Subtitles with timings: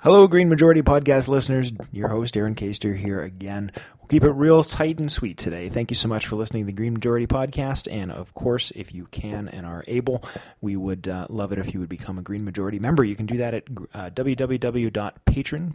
[0.00, 1.72] Hello, Green Majority Podcast listeners.
[1.90, 3.72] Your host, Aaron Caster, here again.
[3.98, 5.68] We'll keep it real tight and sweet today.
[5.68, 7.90] Thank you so much for listening to the Green Majority Podcast.
[7.90, 10.22] And of course, if you can and are able,
[10.60, 13.02] we would uh, love it if you would become a Green Majority member.
[13.04, 13.64] You can do that at
[13.94, 14.10] uh,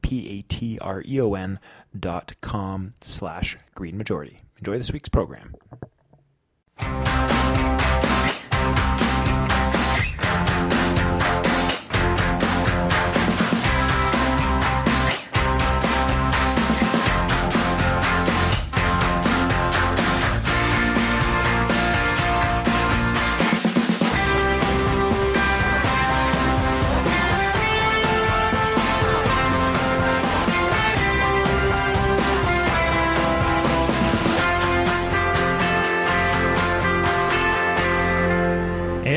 [0.02, 1.59] P-A-T-R-E-O-N
[1.99, 4.41] dot com slash Green Majority.
[4.59, 5.55] Enjoy this week's program.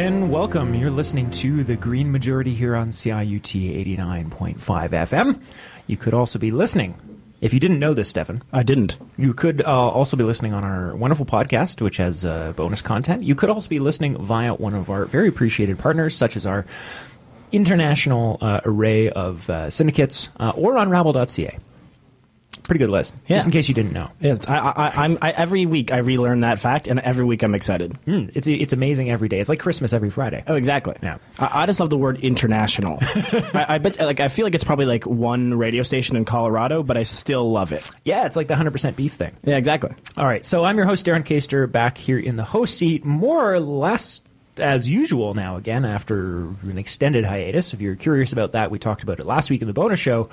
[0.05, 0.75] And welcome.
[0.75, 5.43] You're listening to the Green Majority here on CIUT 89.5 FM.
[5.87, 6.95] You could also be listening.
[7.41, 8.99] If you didn't know this, Stefan, I didn't.
[9.17, 13.23] you could uh, also be listening on our wonderful podcast, which has uh, bonus content.
[13.23, 16.67] You could also be listening via one of our very appreciated partners, such as our
[17.51, 21.59] international uh, array of uh, syndicates, uh, or on Rabble.ca.
[22.65, 23.37] Pretty good list, Yeah.
[23.37, 24.11] just in case you didn't know.
[24.21, 25.19] Yes, I, I, I'm.
[25.21, 27.99] I, every week I relearn that fact, and every week I'm excited.
[28.07, 29.39] Mm, it's it's amazing every day.
[29.39, 30.43] It's like Christmas every Friday.
[30.47, 30.97] Oh, exactly.
[31.03, 31.19] Yeah.
[31.39, 32.99] I, I just love the word international.
[33.03, 33.99] I, I bet.
[33.99, 37.53] Like, I feel like it's probably like one radio station in Colorado, but I still
[37.53, 37.91] love it.
[38.03, 39.33] Yeah, it's like the 100% beef thing.
[39.45, 39.91] Yeah, exactly.
[40.17, 43.53] All right, so I'm your host, Darren Caster, back here in the host seat, more
[43.53, 44.23] or less
[44.57, 47.75] as usual now again after an extended hiatus.
[47.75, 50.31] If you're curious about that, we talked about it last week in the bonus show.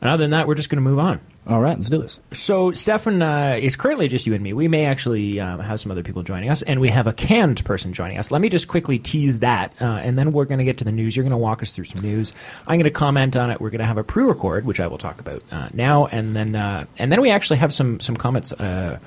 [0.00, 1.20] And other than that, we're just going to move on.
[1.46, 2.20] All right, let's do this.
[2.32, 4.54] So, Stefan, uh, it's currently just you and me.
[4.54, 7.62] We may actually um, have some other people joining us, and we have a canned
[7.66, 8.30] person joining us.
[8.30, 10.92] Let me just quickly tease that, uh, and then we're going to get to the
[10.92, 11.14] news.
[11.14, 12.32] You're going to walk us through some news.
[12.66, 13.60] I'm going to comment on it.
[13.60, 16.56] We're going to have a pre-record, which I will talk about uh, now, and then
[16.56, 18.98] uh, and then we actually have some some comments uh,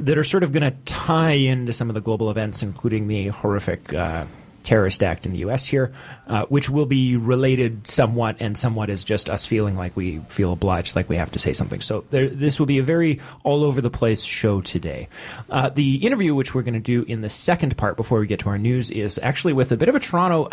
[0.00, 3.28] that are sort of going to tie into some of the global events, including the
[3.28, 3.94] horrific.
[4.64, 5.66] Uh, terrorist act in the U.S.
[5.66, 5.92] here,
[6.26, 10.52] uh, which will be related somewhat, and somewhat is just us feeling like we feel
[10.52, 11.80] obliged, like we have to say something.
[11.80, 15.08] So there, this will be a very all over the place show today.
[15.48, 18.40] Uh, the interview, which we're going to do in the second part before we get
[18.40, 20.48] to our news, is actually with a bit of a Toronto.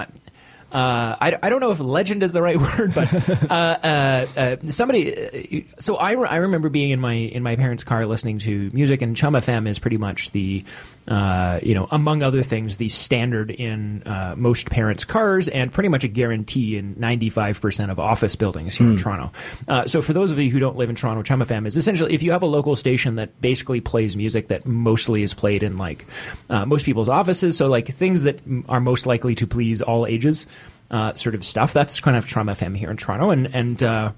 [0.73, 4.55] Uh, I, I don't know if legend is the right word, but uh, uh, uh,
[4.69, 5.15] somebody.
[5.17, 8.69] uh, So I, re- I remember being in my in my parents' car listening to
[8.73, 10.63] music, and Chum FM is pretty much the,
[11.07, 15.89] uh, you know, among other things, the standard in uh, most parents' cars, and pretty
[15.89, 19.31] much a guarantee in ninety five percent of office buildings here in Toronto.
[19.67, 22.13] Uh, so for those of you who don't live in Toronto, Chum FM is essentially
[22.13, 25.77] if you have a local station that basically plays music that mostly is played in
[25.77, 26.05] like
[26.49, 30.05] uh, most people's offices, so like things that m- are most likely to please all
[30.05, 30.45] ages
[30.91, 31.73] uh, sort of stuff.
[31.73, 34.11] That's kind of Chum FM here in Toronto, and and uh,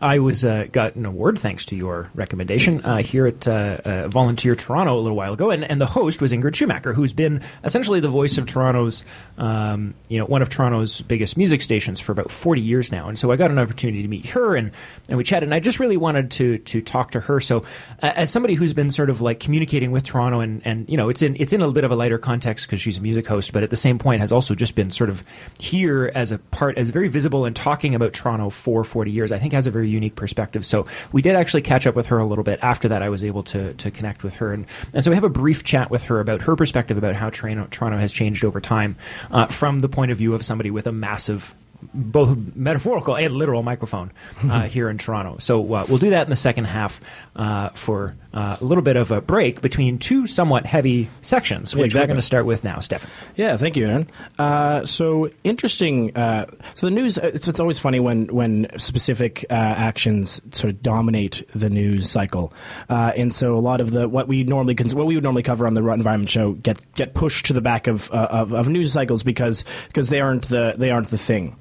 [0.00, 4.08] I was uh, got an award thanks to your recommendation uh, here at uh, uh,
[4.08, 7.42] Volunteer Toronto a little while ago, and, and the host was Ingrid Schumacher, who's been
[7.62, 9.04] essentially the voice of Toronto's,
[9.38, 13.18] um, you know, one of Toronto's biggest music stations for about forty years now, and
[13.18, 14.70] so I got an opportunity to meet her and
[15.08, 17.40] and we chatted, and I just really wanted to to talk to her.
[17.40, 17.64] So
[18.00, 21.22] as somebody who's been sort of like communicating with Toronto, and and you know, it's
[21.22, 23.62] in it's in a bit of a lighter context because she's a music host, but
[23.62, 25.22] at the same point has also just been sort of
[25.58, 29.32] here as a part as very visible and talking about Toronto for forty years.
[29.32, 30.64] I think has a very unique perspective.
[30.64, 33.02] So we did actually catch up with her a little bit after that.
[33.02, 35.64] I was able to to connect with her, and and so we have a brief
[35.64, 38.96] chat with her about her perspective about how Toronto, Toronto has changed over time
[39.30, 41.54] uh, from the point of view of somebody with a massive
[41.94, 44.12] both metaphorical and literal microphone
[44.44, 45.36] uh, here in Toronto.
[45.38, 47.00] So uh, we'll do that in the second half
[47.36, 51.94] uh, for uh, a little bit of a break between two somewhat heavy sections, which
[51.94, 53.10] we're going to start with now, Stefan.
[53.36, 54.08] Yeah, thank you, Aaron.
[54.38, 56.16] Uh, so interesting.
[56.16, 57.18] Uh, so the news.
[57.18, 62.52] It's, it's always funny when when specific uh, actions sort of dominate the news cycle,
[62.88, 65.42] uh, and so a lot of the what we normally cons- what we would normally
[65.42, 68.52] cover on the Rut Environment Show get get pushed to the back of uh, of,
[68.52, 71.56] of news cycles because because they aren't the they aren't the thing.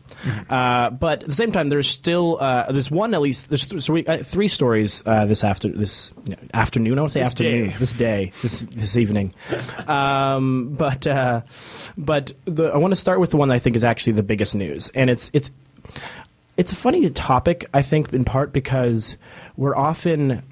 [0.49, 3.81] Uh, but at the same time, there's still uh, there's one at least there's th-
[3.81, 6.13] so we, uh, three stories uh, this after this
[6.53, 6.97] afternoon.
[6.97, 7.75] I want to say This afternoon day.
[7.79, 9.33] this day this this evening.
[9.87, 11.41] Um, but uh,
[11.97, 14.23] but the, I want to start with the one that I think is actually the
[14.23, 15.51] biggest news, and it's it's
[16.57, 17.65] it's a funny topic.
[17.73, 19.17] I think in part because
[19.57, 20.43] we're often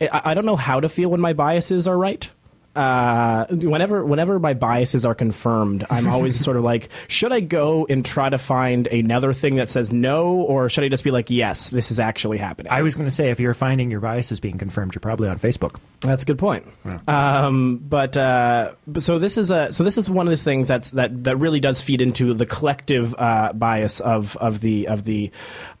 [0.00, 2.30] I, I don't know how to feel when my biases are right.
[2.76, 7.86] Uh, whenever whenever my biases are confirmed, I'm always sort of like, should I go
[7.88, 11.30] and try to find another thing that says no, or should I just be like,
[11.30, 12.72] yes, this is actually happening?
[12.72, 15.38] I was going to say, if you're finding your biases being confirmed, you're probably on
[15.38, 15.80] Facebook.
[16.00, 16.66] That's a good point.
[17.08, 20.68] Um, but uh, but so this is a so this is one of those things
[20.68, 25.04] that's that that really does feed into the collective uh, bias of of the of
[25.04, 25.30] the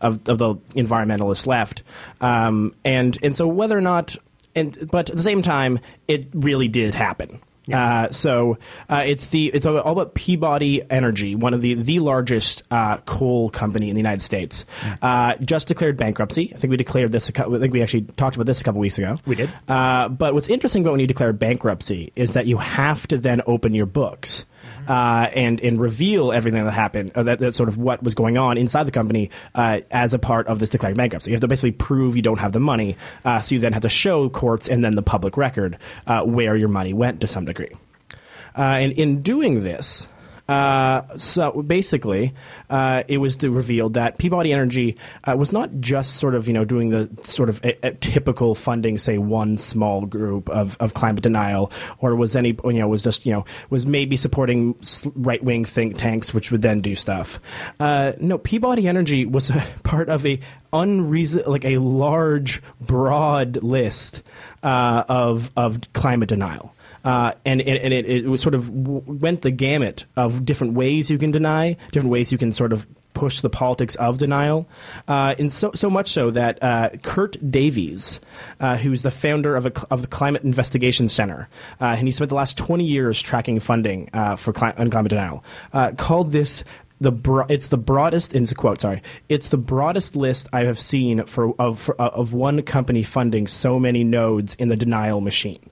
[0.00, 1.84] of, of the environmentalist left,
[2.20, 4.16] um, and and so whether or not
[4.54, 7.40] and but at the same time, it really did happen.
[7.72, 8.58] Uh, so
[8.88, 13.50] uh, it's the it's all about Peabody Energy, one of the the largest uh, coal
[13.50, 14.64] company in the United States.
[15.00, 16.52] Uh, just declared bankruptcy.
[16.52, 17.28] I think we declared this.
[17.28, 19.14] A cou- I think we actually talked about this a couple weeks ago.
[19.26, 19.50] We did.
[19.68, 23.42] Uh, but what's interesting about when you declare bankruptcy is that you have to then
[23.46, 24.46] open your books.
[24.90, 28.36] Uh, and and reveal everything that happened, or that, that's sort of what was going
[28.36, 31.30] on inside the company uh, as a part of this declared bankruptcy.
[31.30, 33.82] You have to basically prove you don't have the money, uh, so you then have
[33.82, 35.78] to show courts and then the public record
[36.08, 37.70] uh, where your money went to some degree.
[38.58, 40.08] Uh, and in doing this,
[40.50, 42.34] uh, so basically,
[42.68, 46.64] uh, it was revealed that Peabody Energy uh, was not just sort of you know
[46.64, 51.22] doing the sort of a, a typical funding, say one small group of, of climate
[51.22, 51.70] denial,
[52.00, 54.74] or was any you know was just you know was maybe supporting
[55.14, 57.38] right wing think tanks, which would then do stuff.
[57.78, 59.52] Uh, no, Peabody Energy was
[59.84, 60.40] part of a
[60.72, 64.24] unreason like a large, broad list
[64.64, 66.74] uh, of of climate denial.
[67.04, 71.10] Uh, and and, and it, it was sort of went the gamut of different ways
[71.10, 74.68] you can deny, different ways you can sort of push the politics of denial,
[75.08, 78.20] uh, and so so much so that uh, Kert Davies,
[78.60, 81.48] uh, who's the founder of a, of the Climate Investigation Center,
[81.80, 85.10] uh, and he spent the last twenty years tracking funding uh, for cli- on climate
[85.10, 86.64] denial, uh, called this
[87.00, 91.24] the bro- it's the broadest a quote sorry it's the broadest list I have seen
[91.24, 95.70] for of for, of one company funding so many nodes in the denial machine.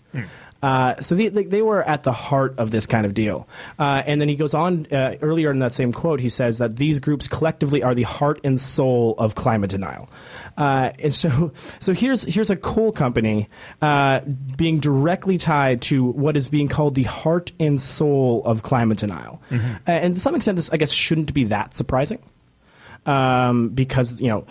[0.63, 3.49] Uh, so they, they, were at the heart of this kind of deal.
[3.79, 6.77] Uh, and then he goes on uh, earlier in that same quote, he says that
[6.77, 10.11] these groups collectively are the heart and soul of climate denial.
[10.57, 13.49] Uh, and so, so here's here's a coal company
[13.81, 14.21] uh,
[14.57, 19.41] being directly tied to what is being called the heart and soul of climate denial.
[19.53, 19.57] Uh,
[19.87, 22.21] and to some extent, this I guess shouldn't be that surprising
[23.07, 24.47] um, because you know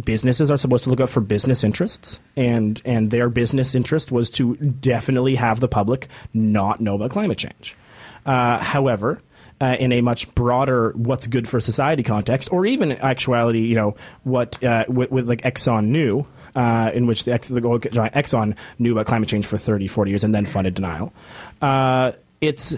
[0.00, 4.30] businesses are supposed to look out for business interests, and and their business interest was
[4.30, 7.76] to definitely have the public not know about climate change.
[8.24, 9.20] Uh, however.
[9.60, 13.76] Uh, in a much broader "what's good for society" context, or even in actuality, you
[13.76, 13.94] know
[14.24, 18.12] what uh, with, with like Exxon knew, uh, in which the, Ex- the oil giant
[18.14, 21.12] Exxon knew about climate change for 30, 40 years and then funded denial.
[21.60, 22.10] Uh,
[22.40, 22.74] it's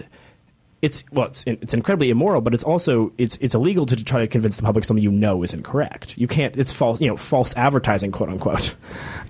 [0.81, 4.27] it's well, it's, it's incredibly immoral, but it's also it's it's illegal to try to
[4.27, 6.17] convince the public something you know is incorrect.
[6.17, 6.55] You can't.
[6.57, 8.75] It's false, you know, false advertising, quote unquote.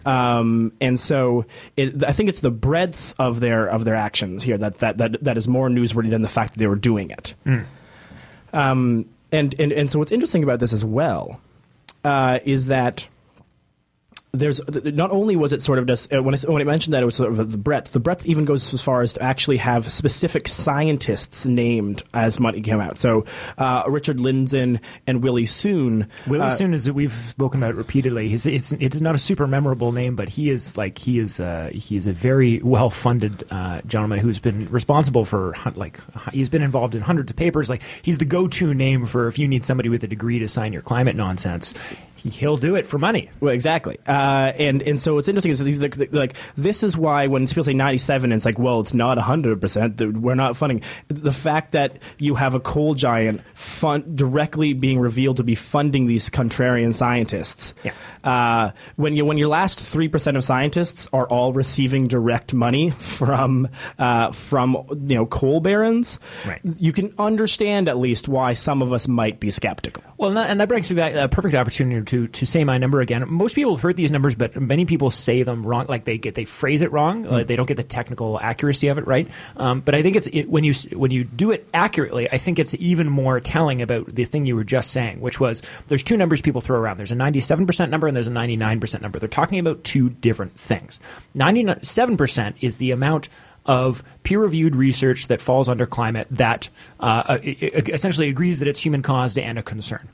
[0.06, 4.56] Um, and so it, I think it's the breadth of their of their actions here
[4.56, 7.34] that that that, that is more newsworthy than the fact that they were doing it.
[8.54, 11.42] Um, and, and and so what's interesting about this as well
[12.04, 13.08] uh, is that
[14.36, 17.02] there's not only was it sort of just uh, when I, when I mentioned that
[17.02, 17.92] it was sort of the breadth.
[17.92, 22.62] The breadth even goes as far as to actually have specific scientists named as money
[22.62, 22.98] came out.
[22.98, 23.26] So
[23.58, 26.10] uh, Richard Lindzen and Willie Soon.
[26.28, 28.28] Willie uh, Soon is we've spoken about repeatedly.
[28.30, 31.70] He's it's it's not a super memorable name, but he is like he is uh,
[31.74, 36.00] he is a very well funded uh, gentleman who's been responsible for like
[36.32, 37.70] he's been involved in hundreds of papers.
[37.70, 40.48] Like he's the go to name for if you need somebody with a degree to
[40.48, 41.74] sign your climate nonsense.
[42.32, 43.30] He'll do it for money.
[43.40, 44.12] Well, exactly, uh,
[44.58, 47.64] and and so what's interesting is that these like, like this is why when people
[47.64, 50.02] say ninety seven, it's like well, it's not hundred percent.
[50.02, 55.38] We're not funding the fact that you have a coal giant fund directly being revealed
[55.38, 57.74] to be funding these contrarian scientists.
[57.84, 57.92] Yeah.
[58.24, 62.90] Uh, when you when your last three percent of scientists are all receiving direct money
[62.90, 63.68] from
[64.00, 64.76] uh, from
[65.08, 66.60] you know coal barons, Right.
[66.64, 70.04] you can understand at least why some of us might be skeptical.
[70.18, 73.26] Well, and that, brings me back a perfect opportunity to to say my number again.
[73.28, 75.88] Most people have heard these numbers, but many people say them wrong.
[75.90, 77.24] Like they get they phrase it wrong.
[77.24, 79.28] Like they don't get the technical accuracy of it right.
[79.58, 82.60] Um, but I think it's it, when you when you do it accurately, I think
[82.60, 86.16] it's even more telling about the thing you were just saying, which was there's two
[86.16, 86.98] numbers people throw around.
[86.98, 89.20] There's a 97 percent number and there's a 99 percent number.
[89.20, 91.00] They're talking about two different things.
[91.34, 93.28] 97 percent is the amount
[93.66, 96.70] of peer-reviewed research that falls under climate that
[97.00, 100.08] uh, uh, essentially agrees that it's human caused and a concern.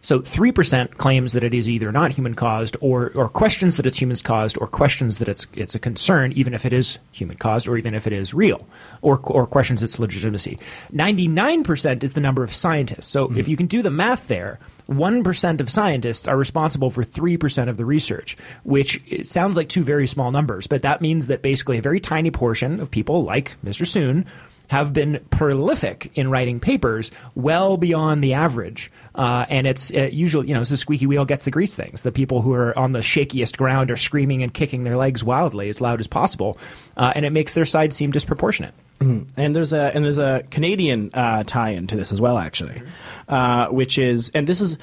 [0.00, 4.00] So 3% claims that it is either not human caused or, or questions that it's
[4.00, 7.66] human caused or questions that it's, it's a concern, even if it is human caused
[7.66, 8.64] or even if it is real
[9.02, 10.58] or, or questions its legitimacy.
[10.92, 13.08] 99% is the number of scientists.
[13.08, 13.50] So if hmm.
[13.50, 17.84] you can do the math there, 1% of scientists are responsible for 3% of the
[17.84, 21.82] research, which it sounds like two very small numbers, but that means that basically a
[21.82, 23.86] very tiny portion of people like Mr.
[23.86, 24.26] Soon
[24.68, 28.90] have been prolific in writing papers well beyond the average.
[29.14, 32.02] Uh, and it's uh, usually, you know, it's the squeaky wheel gets the grease things.
[32.02, 35.68] The people who are on the shakiest ground are screaming and kicking their legs wildly
[35.68, 36.58] as loud as possible.
[36.96, 38.74] Uh, and it makes their side seem disproportionate.
[39.00, 42.82] And there's a and there's a Canadian uh, tie-in to this as well, actually,
[43.28, 44.76] uh, which is and this is.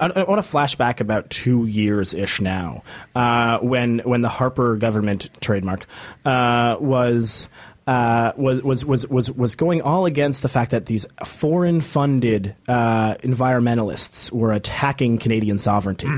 [0.00, 2.82] I, I want to flash back about two years ish now,
[3.14, 5.86] uh, when when the Harper government trademark
[6.24, 7.48] uh, was.
[7.86, 12.52] Uh, was, was was was was going all against the fact that these foreign funded
[12.66, 16.08] uh, environmentalists were attacking Canadian sovereignty.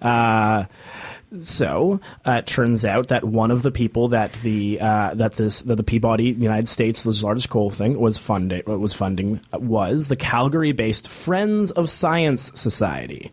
[0.00, 0.64] Uh,
[1.36, 5.60] so uh, it turns out that one of the people that the uh, that this
[5.62, 10.16] that the Peabody United States, the largest coal thing, was funding was funding was the
[10.16, 13.32] Calgary-based Friends of Science Society.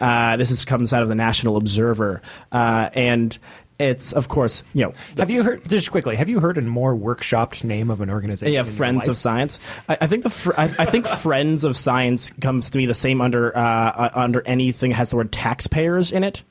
[0.00, 3.38] Uh, this is, comes out of the National Observer, uh, and
[3.78, 6.94] it's of course you know Have you heard, just quickly, have you heard a more
[6.96, 8.52] workshopped name of an organization?
[8.54, 9.58] yeah, Friends of Science.
[9.88, 12.94] I, I think the fr- I, I think Friends of Science comes to me the
[12.94, 16.42] same under uh, uh, under anything that has the word taxpayers in it.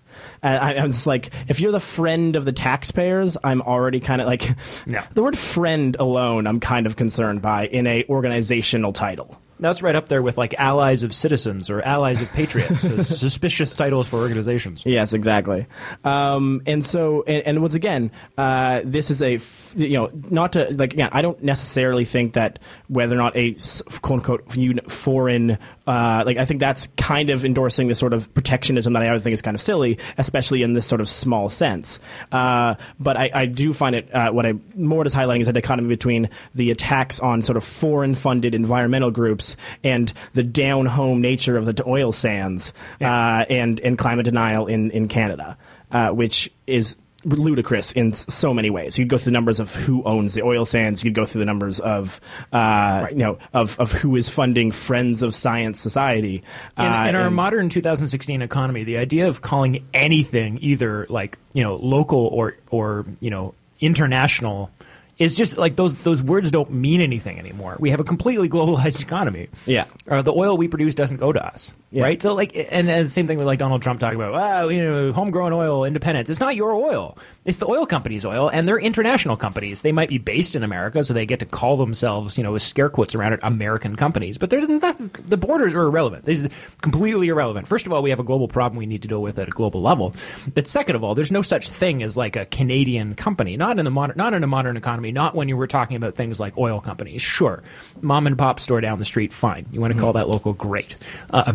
[0.41, 4.19] Uh, I, I was like, if you're the friend of the taxpayers, I'm already kind
[4.19, 4.49] of like,
[4.87, 5.05] Yeah.
[5.13, 9.39] the word friend alone, I'm kind of concerned by in a organizational title.
[9.59, 14.07] That's right up there with like allies of citizens or allies of patriots, suspicious titles
[14.07, 14.85] for organizations.
[14.85, 15.67] Yes, exactly.
[16.03, 20.53] Um, and so, and, and once again, uh, this is a, f- you know, not
[20.53, 23.53] to, like, again, I don't necessarily think that whether or not a
[24.01, 28.93] quote unquote foreign, uh, like, I think that's kind of endorsing this sort of protectionism
[28.93, 31.99] that I always think is kind of silly, especially in this sort of small sense.
[32.31, 35.53] Uh, but I, I do find it, uh, what I'm more is highlighting is a
[35.53, 41.21] dichotomy between the attacks on sort of foreign funded environmental groups and the down home
[41.21, 45.57] nature of the oil sands uh, and, and climate denial in, in Canada,
[45.91, 46.97] uh, which is
[47.35, 48.97] ludicrous in so many ways.
[48.97, 51.03] You'd go through the numbers of who owns the oil sands.
[51.03, 52.19] You'd go through the numbers of,
[52.51, 56.43] uh, you know, of, of who is funding Friends of Science Society.
[56.77, 61.37] In, uh, in our and- modern 2016 economy, the idea of calling anything either like
[61.53, 64.71] you know local or or you know international
[65.17, 67.75] is just like those those words don't mean anything anymore.
[67.79, 69.49] We have a completely globalized economy.
[69.65, 69.85] Yeah.
[70.07, 72.03] uh, the oil we produce doesn't go to us, Yeah.
[72.03, 72.21] right?
[72.21, 74.83] So like, and, and the same thing with like Donald Trump talking about, wow, you
[74.83, 76.29] know, homegrown oil, independence.
[76.29, 79.83] It's not your oil; it's the oil company's oil, and they're international companies.
[79.83, 82.61] They might be based in America, so they get to call themselves, you know, with
[82.61, 84.37] scare quotes around it, American companies.
[84.37, 86.25] But they're not, the borders are irrelevant.
[86.25, 86.49] They're
[86.81, 87.69] completely irrelevant.
[87.69, 89.51] First of all, we have a global problem we need to deal with at a
[89.51, 90.13] global level.
[90.53, 93.85] But second of all, there's no such thing as like a Canadian company, not in
[93.85, 96.57] the modern, not in a modern economy, not when you were talking about things like
[96.57, 97.21] oil companies.
[97.21, 97.63] Sure,
[98.01, 99.65] mom and pop store down the street, fine.
[99.71, 100.97] You want to call that local, great.
[101.29, 101.53] Uh,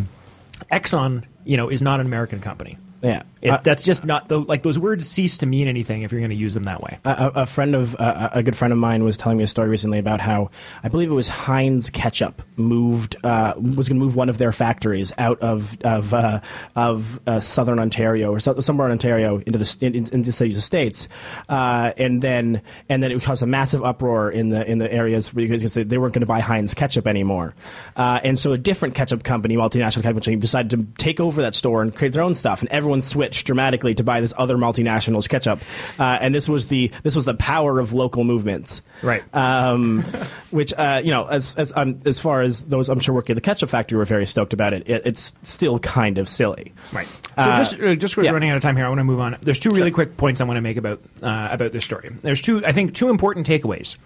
[0.71, 2.79] Exxon, you know, is not an American company.
[3.03, 3.23] Yeah.
[3.43, 6.21] It, Uh, that's just not the like those words cease to mean anything if you're
[6.21, 6.99] going to use them that way.
[7.05, 9.69] a, a friend of uh, a good friend of mine was telling me a story
[9.69, 10.51] recently about how
[10.85, 14.53] I believe it was Heinz ketchup moved uh, was going to move one of their
[14.53, 16.41] factories out of of uh,
[16.77, 20.61] of uh, southern Ontario or so, somewhere in Ontario into the in, in- into the
[20.61, 21.09] states,
[21.49, 25.31] uh, and then and then it caused a massive uproar in the in the areas
[25.31, 27.55] because they, they weren't going to buy Heinz ketchup anymore,
[27.97, 31.57] uh, and so a different ketchup company, multinational ketchup company, decided to take over that
[31.57, 35.29] store and create their own stuff, and everyone switched dramatically to buy this other multinational's
[35.29, 35.61] ketchup,
[35.99, 39.23] uh, and this was the this was the power of local movements, Right.
[39.35, 40.03] Um,
[40.51, 43.37] which uh, you know, as as um, as far as those I'm sure working at
[43.37, 44.89] the ketchup factory were very stoked about it.
[44.89, 47.07] it it's still kind of silly, Right.
[47.07, 48.31] So Uh, just uh, just yeah.
[48.31, 49.37] running out of time here, I want to move on.
[49.41, 52.11] There's two really quick points I want to make about uh, about this story.
[52.21, 53.97] There's two, I think, two important takeaways.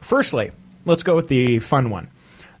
[0.00, 0.50] Firstly,
[0.86, 2.10] let's go with the fun one.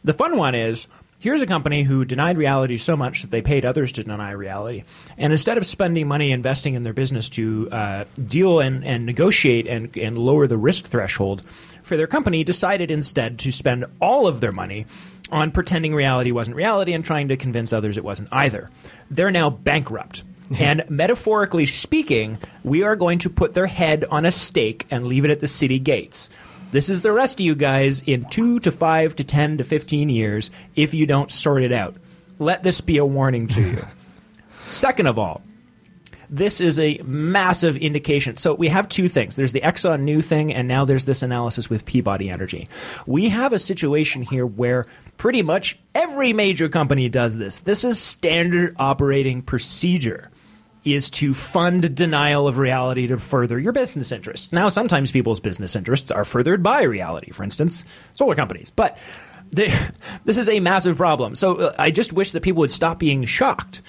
[0.04, 0.86] The fun one is
[1.20, 4.82] here's a company who denied reality so much that they paid others to deny reality,
[5.16, 9.68] and instead of spending money investing in their business to uh, deal and, and negotiate
[9.68, 11.42] and and lower the risk threshold
[11.82, 14.86] for their company, decided instead to spend all of their money
[15.30, 18.70] on pretending reality wasn't reality and trying to convince others it wasn't either.
[19.10, 20.24] They're now bankrupt.
[20.58, 25.24] and metaphorically speaking, we are going to put their head on a stake and leave
[25.24, 26.28] it at the city gates.
[26.72, 30.08] This is the rest of you guys in two to five to ten to fifteen
[30.08, 31.96] years if you don't sort it out.
[32.38, 33.84] Let this be a warning to you.
[34.66, 35.42] Second of all,
[36.30, 38.36] this is a massive indication.
[38.36, 39.34] So we have two things.
[39.34, 42.68] There's the Exxon knew thing, and now there's this analysis with Peabody Energy.
[43.04, 44.86] We have a situation here where
[45.16, 47.58] pretty much every major company does this.
[47.58, 50.30] This is standard operating procedure
[50.84, 54.52] is to fund denial of reality to further your business interests.
[54.52, 57.84] Now, sometimes people's business interests are furthered by reality, for instance,
[58.14, 58.70] solar companies.
[58.70, 58.96] But
[59.50, 59.72] they,
[60.24, 61.34] this is a massive problem.
[61.34, 63.82] So uh, I just wish that people would stop being shocked.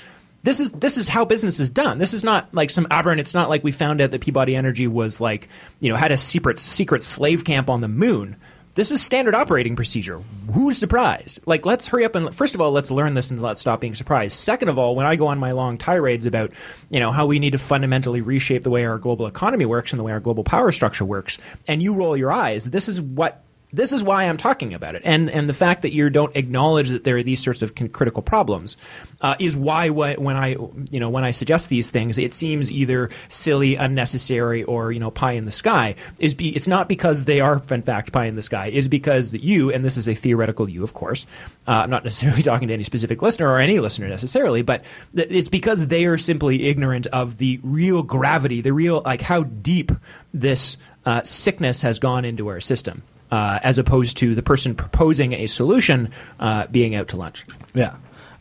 [0.44, 2.00] This is this is how business is done.
[2.00, 3.20] This is not like some aberrant.
[3.20, 5.48] It's not like we found out that Peabody Energy was like
[5.80, 8.38] you know had a secret secret slave camp on the moon.
[8.74, 10.22] This is standard operating procedure.
[10.54, 11.42] Who's surprised?
[11.46, 13.96] Like, let's hurry up and first of all, let's learn this and let's stop being
[13.96, 14.38] surprised.
[14.38, 16.54] Second of all, when I go on my long tirades about,
[16.90, 20.00] you know, how we need to fundamentally reshape the way our global economy works and
[20.00, 21.38] the way our global power structure works,
[21.68, 25.02] and you roll your eyes, this is what this is why I'm talking about it,
[25.06, 28.22] and and the fact that you don't acknowledge that there are these sorts of critical
[28.22, 28.78] problems
[29.22, 30.50] uh, is why wh- when I
[30.90, 35.12] you know when I suggest these things, it seems either silly, unnecessary, or you know
[35.12, 35.96] pie in the sky.
[36.20, 38.68] Is be it's not because they are in fact pie in the sky.
[38.68, 41.26] Is because that you and this is a theoretical you, of course.
[41.68, 44.84] Uh, I'm not necessarily talking to any specific listener or any listener necessarily, but
[45.16, 49.44] th- it's because they are simply ignorant of the real gravity, the real like how
[49.44, 49.92] deep
[50.34, 55.34] this uh, sickness has gone into our system uh, as opposed to the person proposing
[55.34, 56.10] a solution
[56.40, 57.46] uh, being out to lunch.
[57.74, 57.96] Yeah.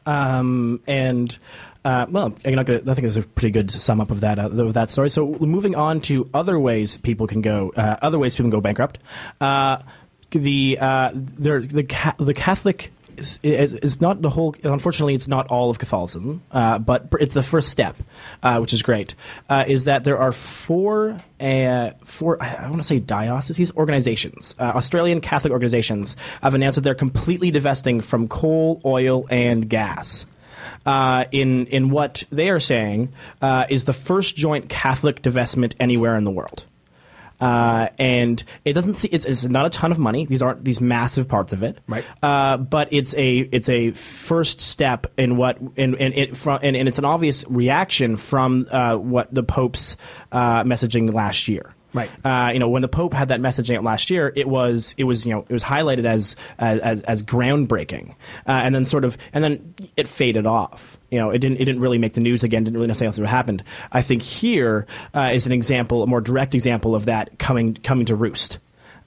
[0.07, 1.37] Um, and
[1.85, 2.69] uh, well, I think
[3.05, 5.09] it's a pretty good sum up of that uh, of that story.
[5.11, 8.61] So moving on to other ways people can go, uh, other ways people can go
[8.61, 8.99] bankrupt.
[9.41, 9.79] Uh,
[10.31, 12.93] the uh, the ca- the Catholic
[13.43, 14.55] is, is, not the whole.
[14.63, 17.97] Unfortunately, it's not all of Catholicism, uh, but it's the first step,
[18.43, 19.15] uh, which is great.
[19.49, 24.73] Uh, is that there are four, uh, four I want to say dioceses organizations, uh,
[24.75, 30.27] Australian Catholic organizations, have announced that they're completely divesting from coal, oil, and gas.
[30.87, 33.13] Uh, in in what they are saying
[33.43, 36.67] uh, is the first joint Catholic divestment anywhere in the world.
[37.41, 40.27] Uh, and it doesn't see it's, it's, not a ton of money.
[40.27, 42.05] These aren't these massive parts of it, right?
[42.23, 46.77] Uh, but it's a it's a first step in what and and it from and,
[46.77, 49.97] and it's an obvious reaction from uh, what the Pope's
[50.33, 51.75] uh, messaging last year.
[51.93, 52.11] Right.
[52.25, 55.05] Uh, you know, when the Pope had that message out last year, it was it
[55.05, 58.11] was you know it was highlighted as as as groundbreaking,
[58.47, 60.99] uh, and then sort of and then it faded off.
[61.11, 62.65] You know, it didn't it didn't really make the news again.
[62.65, 63.65] Didn't really necessarily what happened.
[63.91, 68.07] I think here uh, is an example, a more direct example of that coming coming
[68.07, 68.59] to roost.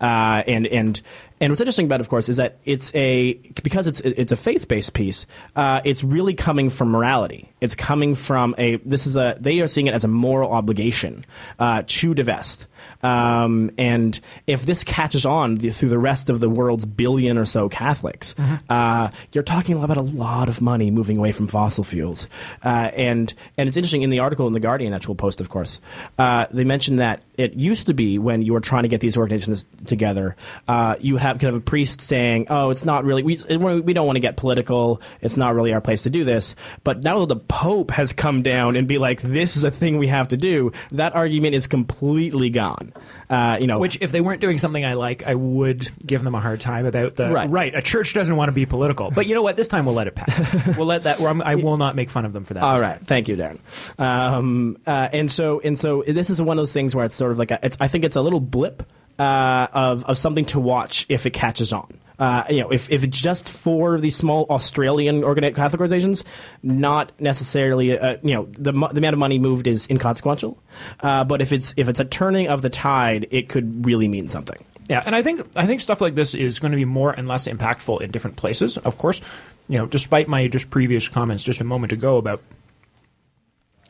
[0.01, 1.01] Uh, and and
[1.39, 4.35] and what's interesting about it, of course, is that it's a because it's it's a
[4.35, 5.25] faith based piece.
[5.55, 7.52] Uh, it's really coming from morality.
[7.63, 11.25] It's coming from a this is a they are seeing it as a moral obligation
[11.59, 12.67] uh, to divest.
[13.01, 17.45] Um, and if this catches on the, through the rest of the world's billion or
[17.45, 18.55] so Catholics, mm-hmm.
[18.69, 22.27] uh, you're talking about a lot of money moving away from fossil fuels.
[22.63, 25.49] Uh, and and it's interesting in the article in the Guardian that we'll post, of
[25.49, 25.79] course,
[26.17, 29.17] uh, they mentioned that it used to be when you were trying to get these
[29.17, 30.35] organizations together,
[30.67, 34.05] uh, you have kind of a priest saying, "Oh, it's not really we we don't
[34.05, 35.01] want to get political.
[35.21, 38.41] It's not really our place to do this." But now that the Pope has come
[38.41, 41.67] down and be like, "This is a thing we have to do," that argument is
[41.67, 42.93] completely gone.
[43.29, 46.33] Uh, you know, which if they weren't doing something I like, I would give them
[46.33, 47.47] a hard time about the right.
[47.47, 47.75] right.
[47.75, 49.55] A church doesn't want to be political, but you know what?
[49.55, 50.75] This time we'll let it pass.
[50.77, 51.21] we'll let that.
[51.21, 52.63] I will not make fun of them for that.
[52.63, 53.05] All right, time.
[53.05, 53.59] thank you, Darren.
[53.99, 57.31] Um, uh, and so and so, this is one of those things where it's sort
[57.31, 58.81] of like a, I think it's a little blip
[59.19, 61.99] uh, of of something to watch if it catches on.
[62.19, 66.23] Uh, you know, if, if it's just for these small Australian organi- Catholic organizations,
[66.61, 70.57] not necessarily, uh, you know, the, the amount of money moved is inconsequential.
[71.01, 74.27] Uh, but if it's if it's a turning of the tide, it could really mean
[74.27, 74.57] something.
[74.89, 77.27] Yeah, and I think I think stuff like this is going to be more and
[77.27, 78.77] less impactful in different places.
[78.77, 79.21] Of course,
[79.69, 82.41] you know, despite my just previous comments just a moment ago about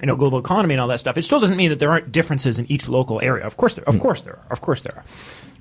[0.04, 2.12] you know global economy and all that stuff, it still doesn't mean that there aren't
[2.12, 3.46] differences in each local area.
[3.46, 3.88] Of course, there.
[3.88, 4.02] Of mm.
[4.02, 4.46] course, there are.
[4.52, 5.04] Of course, there are.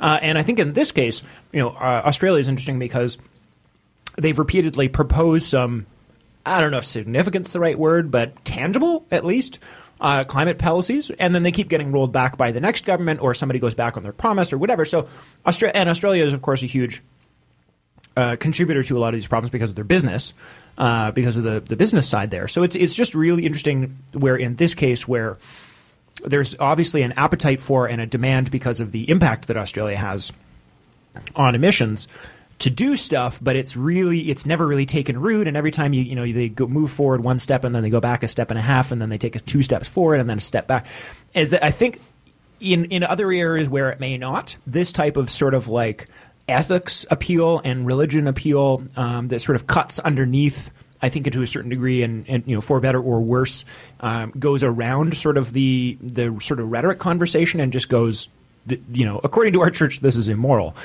[0.01, 3.19] Uh, and I think in this case, you know, uh, Australia is interesting because
[4.17, 5.87] they've repeatedly proposed some,
[6.45, 9.61] I don't know if significant's the right word, but tangible at least.
[10.01, 13.35] Uh, climate policies, and then they keep getting rolled back by the next government, or
[13.35, 14.85] somebody goes back on their promise, or whatever.
[14.85, 15.07] So,
[15.47, 17.01] Austra- and Australia is, of course, a huge
[18.17, 20.35] uh, contributor to a lot of these problems because of their business,
[20.79, 22.49] uh, because of the, the business side there.
[22.49, 25.37] So it's it's just really interesting where in this case where
[26.25, 30.33] there's obviously an appetite for and a demand because of the impact that Australia has
[31.37, 32.09] on emissions
[32.59, 35.49] to do stuff, but it's really it's never really taken root.
[35.49, 37.91] And every time you you know they go move forward one step and then they
[37.91, 40.21] go back a step and a half and then they take a, two steps forward
[40.21, 40.87] and then a step back.
[41.35, 42.01] Is that I think
[42.61, 46.09] in in other areas where it may not, this type of sort of like
[46.49, 50.71] ethics appeal and religion appeal um, that sort of cuts underneath
[51.03, 53.65] I think to a certain degree, and, and you know, for better or worse,
[54.01, 58.29] um, goes around sort of the the sort of rhetoric conversation and just goes,
[58.69, 60.77] you know, according to our church, this is immoral.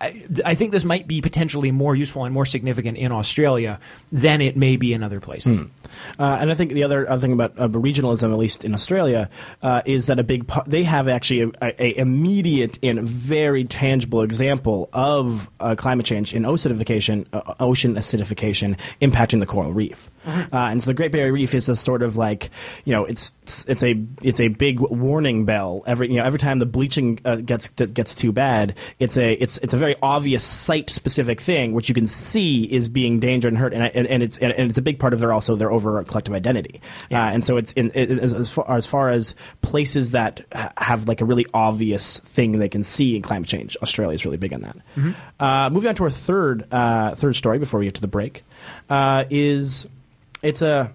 [0.00, 3.80] I, I, think this might be potentially more useful and more significant in Australia
[4.12, 5.60] than it may be in other places.
[5.60, 5.70] Mm.
[6.18, 9.30] Uh, and I think the other, other thing about uh, regionalism, at least in Australia,
[9.62, 14.88] uh, is that a big they have actually a, a, immediate and very tangible example
[14.92, 20.10] of uh, climate change in acidification, uh, ocean acidification impacting the coral reef.
[20.24, 20.54] Mm-hmm.
[20.54, 22.50] Uh, and so the Great Barrier Reef is this sort of like
[22.84, 23.32] you know it's
[23.68, 27.36] it's a it's a big warning bell every you know every time the bleaching uh,
[27.36, 31.88] gets gets too bad it's a it's it's a very obvious site specific thing which
[31.88, 34.82] you can see is being danger and hurt and, and, and it's and, it's a
[34.82, 37.24] big part of their also their over collective identity yeah.
[37.24, 40.42] uh, and so it's in it, as, far, as far as places that
[40.76, 44.36] have like a really obvious thing they can see in climate change Australia is really
[44.36, 44.76] big on that.
[44.96, 45.12] Mm-hmm.
[45.40, 48.42] Uh, moving on to our third uh, third story before we get to the break
[48.90, 49.88] uh, is
[50.42, 50.92] it's a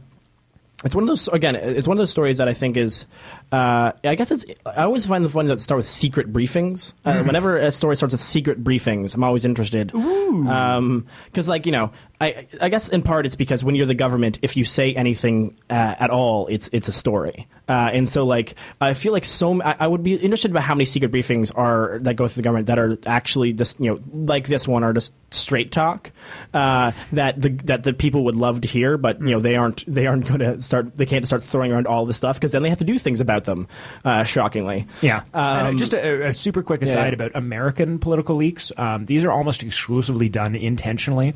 [0.85, 3.05] it's one of those again it's one of those stories that i think is
[3.51, 6.93] uh, i guess it's i always find the fun that start with secret briefings.
[7.05, 7.25] Uh, mm.
[7.25, 9.87] whenever a story starts with secret briefings i'm always interested.
[9.87, 11.05] Because um,
[11.47, 14.57] like you know I, I guess in part it's because when you're the government, if
[14.57, 18.93] you say anything uh, at all, it's it's a story, uh, and so like I
[18.93, 22.15] feel like so I, I, would be interested about how many secret briefings are that
[22.15, 25.13] go through the government that are actually just you know like this one are just
[25.33, 26.11] straight talk
[26.53, 29.85] uh, that the that the people would love to hear, but you know they aren't
[29.87, 32.63] they aren't going to start they can't start throwing around all this stuff because then
[32.63, 33.67] they have to do things about them.
[34.03, 35.23] Uh, shockingly, yeah.
[35.33, 37.13] Uh, um, just a, a, super quick aside yeah.
[37.13, 38.71] about American political leaks.
[38.77, 41.33] Um, these are almost exclusively done intentionally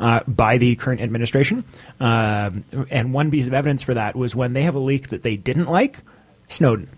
[0.00, 1.64] uh, by the current administration.
[2.00, 5.22] Um, and one piece of evidence for that was when they have a leak that
[5.22, 5.98] they didn't like,
[6.48, 6.88] Snowden.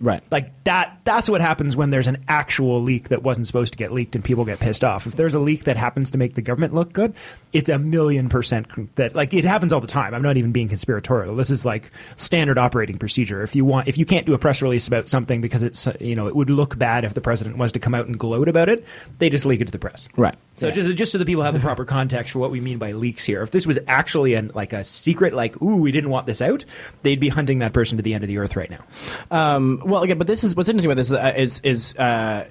[0.00, 0.22] Right.
[0.30, 3.92] Like that that's what happens when there's an actual leak that wasn't supposed to get
[3.92, 5.06] leaked and people get pissed off.
[5.06, 7.14] If there's a leak that happens to make the government look good,
[7.52, 10.14] it's a million percent that like it happens all the time.
[10.14, 11.36] I'm not even being conspiratorial.
[11.36, 13.42] This is like standard operating procedure.
[13.42, 16.16] If you want if you can't do a press release about something because it's you
[16.16, 18.68] know, it would look bad if the president was to come out and gloat about
[18.68, 18.84] it,
[19.18, 20.08] they just leak it to the press.
[20.16, 20.34] Right.
[20.56, 20.72] So yeah.
[20.72, 23.24] just just so the people have the proper context for what we mean by leaks
[23.24, 23.42] here.
[23.42, 26.64] If this was actually an like a secret like ooh, we didn't want this out,
[27.02, 28.84] they'd be hunting that person to the end of the earth right now.
[29.30, 31.96] Um, well, again, but this is what's interesting about this uh, is is.
[31.96, 32.48] Uh,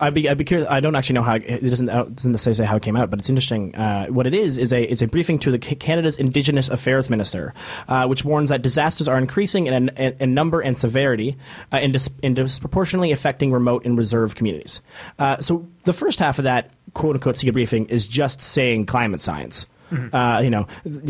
[0.00, 0.68] I'd be, I'd be curious.
[0.68, 3.18] I don't actually know how it doesn't, it doesn't say how it came out, but
[3.18, 3.74] it's interesting.
[3.74, 7.54] Uh, what it is is a is a briefing to the Canada's Indigenous Affairs Minister,
[7.88, 11.36] uh, which warns that disasters are increasing in, in, in number and severity,
[11.72, 14.80] uh, and, dis, and, disproportionately affecting remote and reserve communities.
[15.18, 19.20] Uh, so the first half of that quote unquote secret briefing is just saying climate
[19.20, 19.66] science.
[19.92, 20.16] Mm-hmm.
[20.16, 20.66] Uh, you know,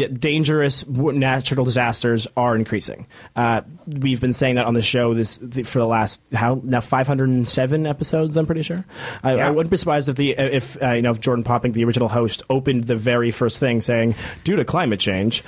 [0.08, 3.06] dangerous natural disasters are increasing.
[3.36, 6.80] Uh, we've been saying that on the show this the, for the last how now
[6.80, 8.36] 507 episodes.
[8.36, 8.84] I'm pretty sure.
[9.22, 9.46] I, yeah.
[9.46, 12.08] I wouldn't be surprised if the if uh, you know if Jordan Popping, the original
[12.08, 15.44] host, opened the very first thing saying, "Due to climate change,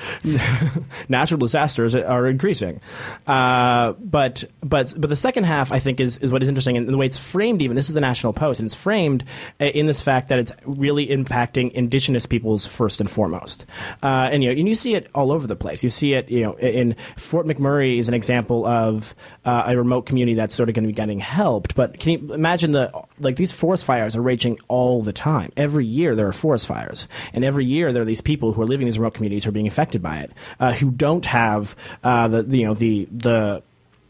[1.08, 2.80] natural disasters are increasing."
[3.26, 6.88] Uh, but but but the second half, I think, is is what is interesting, and
[6.88, 7.62] the way it's framed.
[7.62, 9.24] Even this is the National Post, and it's framed
[9.60, 13.64] uh, in this fact that it's really impacting Indigenous peoples first and foremost foremost.
[14.02, 15.82] Uh, and you know, and you see it all over the place.
[15.82, 20.02] You see it, you know, in Fort McMurray is an example of uh, a remote
[20.02, 21.74] community that's sort of going to be getting helped.
[21.74, 25.52] But can you imagine the like these forest fires are raging all the time.
[25.56, 28.66] Every year there are forest fires, and every year there are these people who are
[28.66, 31.74] living in these remote communities who are being affected by it, uh, who don't have
[32.02, 33.62] uh, the, you know the the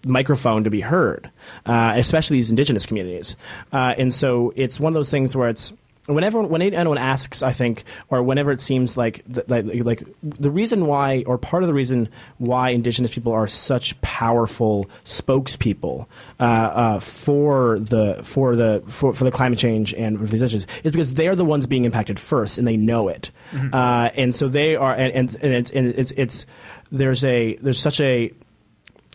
[0.06, 1.30] microphone to be heard,
[1.66, 3.36] uh, especially these indigenous communities.
[3.72, 5.72] Uh, and so it's one of those things where it's
[6.06, 10.86] whenever when anyone asks, I think, or whenever it seems like like, like the reason
[10.86, 16.06] why, or part of the reason why Indigenous people are such powerful spokespeople
[16.38, 20.66] uh, uh, for the for the for, for the climate change and for these issues
[20.82, 23.72] is because they are the ones being impacted first, and they know it, mm-hmm.
[23.72, 26.46] uh, and so they are, and, and, and, it's, and it's it's
[26.92, 28.32] there's a there's such a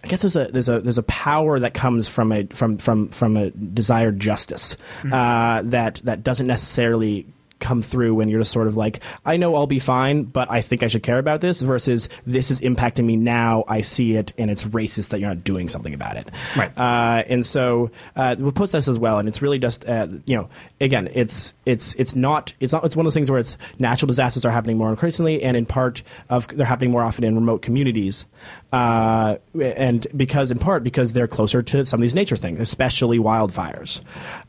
[0.10, 3.38] guess there's a there's a there's a power that comes from a from from from
[3.38, 5.14] a desired justice mm-hmm.
[5.14, 7.26] uh, that that doesn't necessarily
[7.60, 10.62] come through when you're just sort of like, I know I'll be fine, but I
[10.62, 13.64] think I should care about this versus this is impacting me now.
[13.68, 16.30] I see it and it's racist that you're not doing something about it.
[16.58, 16.72] Right.
[16.78, 19.20] Uh, and so uh, we'll post this as well.
[19.20, 22.96] And it's really just, uh, you know, again, it's it's it's not it's not it's
[22.96, 26.02] one of those things where it's natural disasters are happening more increasingly, and in part
[26.30, 28.26] of they're happening more often in remote communities,
[28.72, 33.20] uh, and because in part because they're closer to some of these nature things, especially
[33.20, 34.02] wildfires.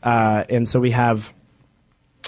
[0.03, 1.33] Uh, and so we have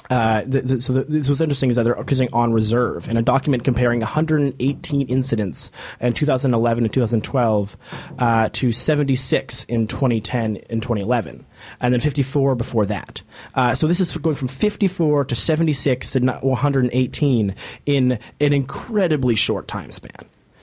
[0.10, 3.16] uh, th- th- so th- this was interesting is that they're considering on reserve in
[3.16, 7.78] a document comparing 118 incidents in 2011 and 2012
[8.20, 11.46] uh, to 76 in 2010 and 2011
[11.80, 13.24] and then 54 before that
[13.56, 19.68] uh, so this is going from 54 to 76 to 118 in an incredibly short
[19.68, 20.12] time span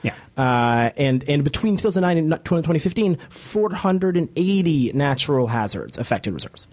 [0.03, 0.13] Yeah.
[0.37, 6.67] uh, and and between 2009 and 2015, 480 natural hazards affected reserves.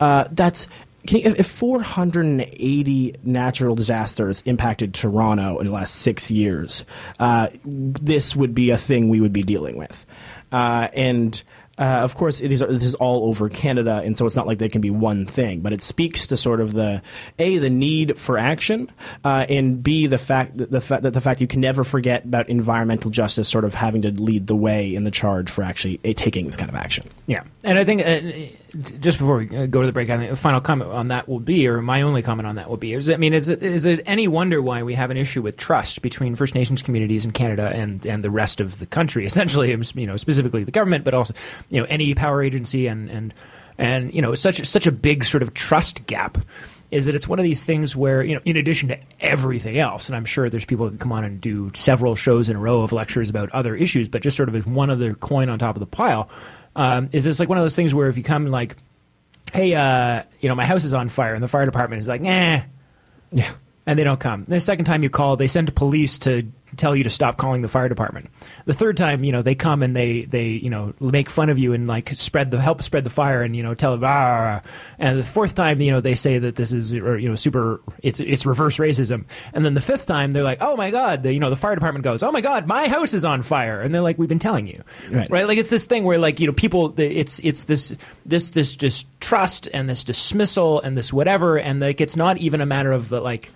[0.00, 0.68] Uh, that's
[1.08, 6.84] you, if, if 480 natural disasters impacted Toronto in the last six years,
[7.18, 10.06] uh, this would be a thing we would be dealing with,
[10.52, 11.42] uh, and.
[11.78, 14.58] Uh, of course, it is, this is all over Canada, and so it's not like
[14.58, 15.60] there can be one thing.
[15.60, 17.00] But it speaks to sort of the
[17.38, 18.90] a the need for action,
[19.24, 22.26] uh, and b the fact that the fact that the fact you can never forget
[22.26, 25.98] about environmental justice, sort of having to lead the way in the charge for actually
[26.04, 27.04] uh, taking this kind of action.
[27.26, 30.30] Yeah, and I think uh, just before we uh, go to the break, I think
[30.30, 32.94] the final comment on that will be, or my only comment on that will be,
[32.94, 35.56] is I mean, is it, is it any wonder why we have an issue with
[35.56, 39.26] trust between First Nations communities in Canada and and the rest of the country?
[39.32, 41.34] Essentially, you know, specifically the government, but also
[41.70, 43.34] you know any power agency and and
[43.78, 46.38] and you know such such a big sort of trust gap
[46.90, 50.08] is that it's one of these things where you know in addition to everything else
[50.08, 52.82] and i'm sure there's people that come on and do several shows in a row
[52.82, 55.74] of lectures about other issues but just sort of as one other coin on top
[55.74, 56.28] of the pile
[56.76, 58.76] um, is this like one of those things where if you come like
[59.52, 62.20] hey uh, you know my house is on fire and the fire department is like
[62.20, 62.60] nah
[63.30, 63.50] Yeah.
[63.86, 64.44] and they don't come.
[64.44, 67.68] The second time you call, they send police to tell you to stop calling the
[67.68, 68.30] fire department.
[68.64, 71.58] The third time, you know, they come and they they you know make fun of
[71.58, 74.62] you and like spread the help spread the fire and you know tell ah.
[74.98, 77.80] And the fourth time, you know, they say that this is or, you know super
[78.02, 79.24] it's it's reverse racism.
[79.52, 81.74] And then the fifth time, they're like, oh my god, the, you know, the fire
[81.74, 84.38] department goes, oh my god, my house is on fire, and they're like, we've been
[84.38, 85.30] telling you, Right.
[85.30, 85.46] right?
[85.46, 89.68] Like it's this thing where like you know people it's it's this this this distrust
[89.72, 93.20] and this dismissal and this whatever and like it's not even a matter of the
[93.20, 93.50] like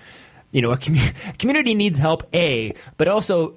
[0.56, 3.54] you know a commu- community needs help a but also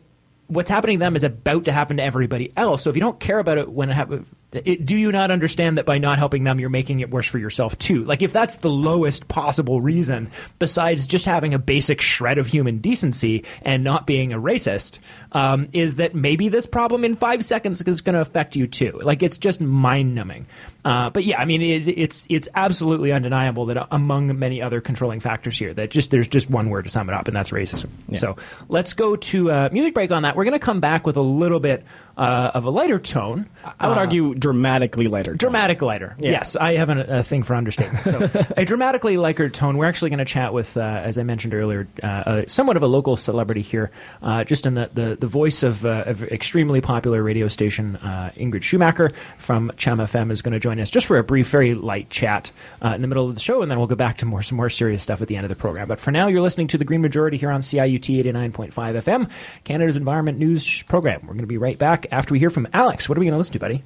[0.47, 2.81] what's happening to them is about to happen to everybody else.
[2.81, 5.77] So if you don't care about it when it happens it, do you not understand
[5.77, 8.03] that by not helping them you're making it worse for yourself too?
[8.03, 12.79] Like if that's the lowest possible reason besides just having a basic shred of human
[12.79, 14.99] decency and not being a racist
[15.31, 18.99] um, is that maybe this problem in five seconds is going to affect you too.
[19.01, 20.45] Like it's just mind numbing
[20.85, 25.19] uh, but yeah i mean it, it's it's absolutely undeniable that among many other controlling
[25.19, 27.89] factors here that just there's just one word to sum it up and that's racism.
[28.17, 30.35] So let's go to uh, music break on that.
[30.35, 31.85] We're going to come back with a little bit
[32.19, 33.47] uh, of a lighter tone
[33.79, 35.33] I would Uh, argue dramatically lighter.
[35.33, 36.15] Dramatic lighter.
[36.19, 38.03] Yes, I have an, a thing for understatement.
[38.03, 39.77] So, a dramatically lighter tone.
[39.77, 42.83] We're actually going to chat with, uh, as I mentioned earlier, uh, a, somewhat of
[42.83, 46.81] a local celebrity here, uh, just in the, the, the voice of, uh, of extremely
[46.81, 51.05] popular radio station uh, Ingrid Schumacher from Chum FM is going to join us just
[51.05, 52.51] for a brief, very light chat
[52.81, 54.57] uh, in the middle of the show, and then we'll go back to more some
[54.57, 55.87] more serious stuff at the end of the program.
[55.87, 59.29] But for now, you're listening to the Green Majority here on CIUT 89.5 FM,
[59.63, 61.21] Canada's Environment News program.
[61.23, 63.07] We're going to be right back after we hear from Alex.
[63.07, 63.83] What are we going to listen to, buddy?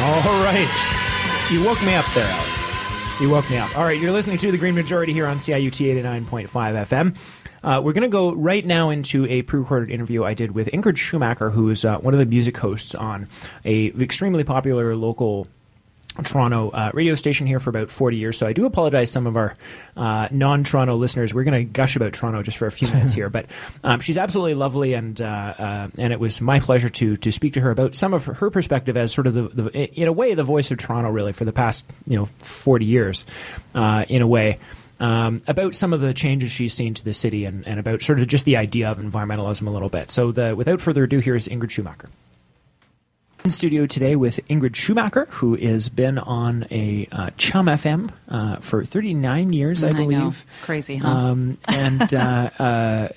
[0.00, 1.48] All right.
[1.50, 3.20] You woke me up there, Alex.
[3.20, 3.76] You woke me up.
[3.76, 7.16] All right, you're listening to the Green Majority here on CIUT 89.5 FM.
[7.62, 10.96] Uh, we're going to go right now into a pre-recorded interview I did with Ingrid
[10.96, 13.28] Schumacher, who is uh, one of the music hosts on
[13.64, 15.46] a extremely popular local
[16.22, 18.36] Toronto uh, radio station here for about 40 years.
[18.36, 19.56] So I do apologize some of our
[19.96, 21.32] uh, non-Toronto listeners.
[21.32, 23.46] We're going to gush about Toronto just for a few minutes here, but
[23.82, 27.54] um, she's absolutely lovely, and uh, uh, and it was my pleasure to to speak
[27.54, 30.34] to her about some of her, perspective as sort of the, the in a way
[30.34, 33.24] the voice of Toronto really for the past you know 40 years,
[33.74, 34.58] uh, in a way.
[35.00, 38.20] Um, about some of the changes she's seen to the city and, and about sort
[38.20, 40.12] of just the idea of environmentalism a little bit.
[40.12, 42.08] So, the, without further ado, here is Ingrid Schumacher
[43.44, 48.56] in studio today with Ingrid Schumacher, who has been on a uh, Chum FM uh,
[48.58, 49.98] for 39 years, I I know.
[49.98, 50.46] believe.
[50.62, 51.08] Crazy, huh?
[51.08, 53.08] Um, and uh, uh,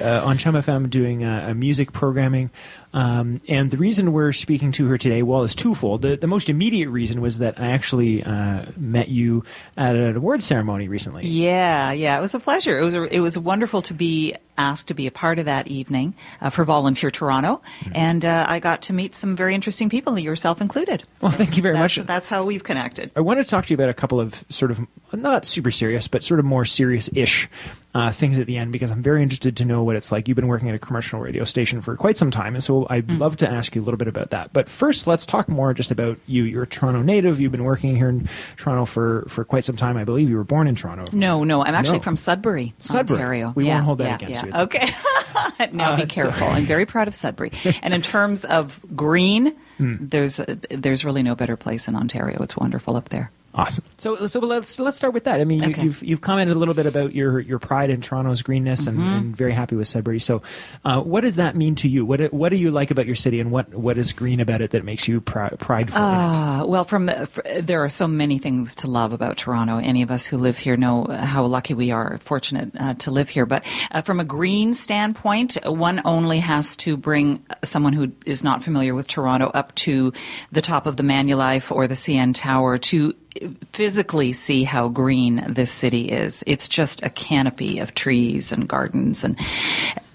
[0.00, 2.50] uh, on Chum FM doing uh, a music programming.
[2.94, 6.02] Um, and the reason we're speaking to her today, well, is twofold.
[6.02, 9.44] The, the most immediate reason was that I actually uh, met you
[9.76, 11.26] at an award ceremony recently.
[11.26, 12.78] Yeah, yeah, it was a pleasure.
[12.78, 15.66] It was a, it was wonderful to be asked to be a part of that
[15.68, 17.92] evening uh, for Volunteer Toronto, Hmm.
[17.94, 21.04] and uh, I got to meet some very interesting people, yourself included.
[21.22, 22.06] Well, thank you very that's, much.
[22.06, 23.10] That's how we've connected.
[23.16, 24.80] I wanted to talk to you about a couple of sort of
[25.12, 27.48] not super serious, but sort of more serious-ish
[27.94, 30.26] uh, things at the end because I'm very interested to know what it's like.
[30.26, 33.10] You've been working at a commercial radio station for quite some time, and so I'd
[33.10, 34.52] love to ask you a little bit about that.
[34.52, 36.44] But first, let's talk more just about you.
[36.44, 37.38] You're a Toronto native.
[37.40, 39.96] You've been working here in Toronto for, for quite some time.
[39.98, 41.04] I believe you were born in Toronto.
[41.12, 42.04] No, no, I'm actually No.
[42.04, 43.18] from Sudbury, Sudbury.
[43.20, 43.52] Ontario.
[43.54, 44.42] We yeah, won't hold that yeah, against yeah.
[44.44, 44.50] you.
[44.50, 44.88] It's okay.
[45.72, 46.46] Now Uh, be so- careful.
[46.48, 47.52] I'm very proud of Sudbury.
[47.82, 49.96] and in terms of green, Hmm.
[50.00, 50.38] there's
[50.70, 52.42] there's really no better place in Ontario.
[52.42, 53.30] It's wonderful up there.
[53.54, 53.84] Awesome.
[53.98, 55.40] So, so let's let's start with that.
[55.40, 55.82] I mean, you, Okay.
[55.82, 59.08] you've you've commented a little bit about your your pride in Toronto's greenness, and, Mm-hmm.
[59.12, 60.20] and very happy with Sudbury.
[60.20, 60.40] So,
[60.86, 62.06] uh, what does that mean to you?
[62.06, 64.70] What what do you like about your city, and what what is green about it
[64.70, 66.00] that makes you pri- prideful?
[66.00, 69.76] Uh, well, from the, there are so many things to love about Toronto.
[69.76, 73.28] Any of us who live here know how lucky we are, fortunate uh, to live
[73.28, 73.44] here.
[73.44, 78.62] But uh, from a green standpoint, one only has to bring someone who is not
[78.62, 80.12] familiar with Toronto up to
[80.52, 83.14] the top of the Manulife or the CN Tower to
[83.64, 86.44] physically see how green this city is.
[86.46, 89.24] It's just a canopy of trees and gardens.
[89.24, 89.38] And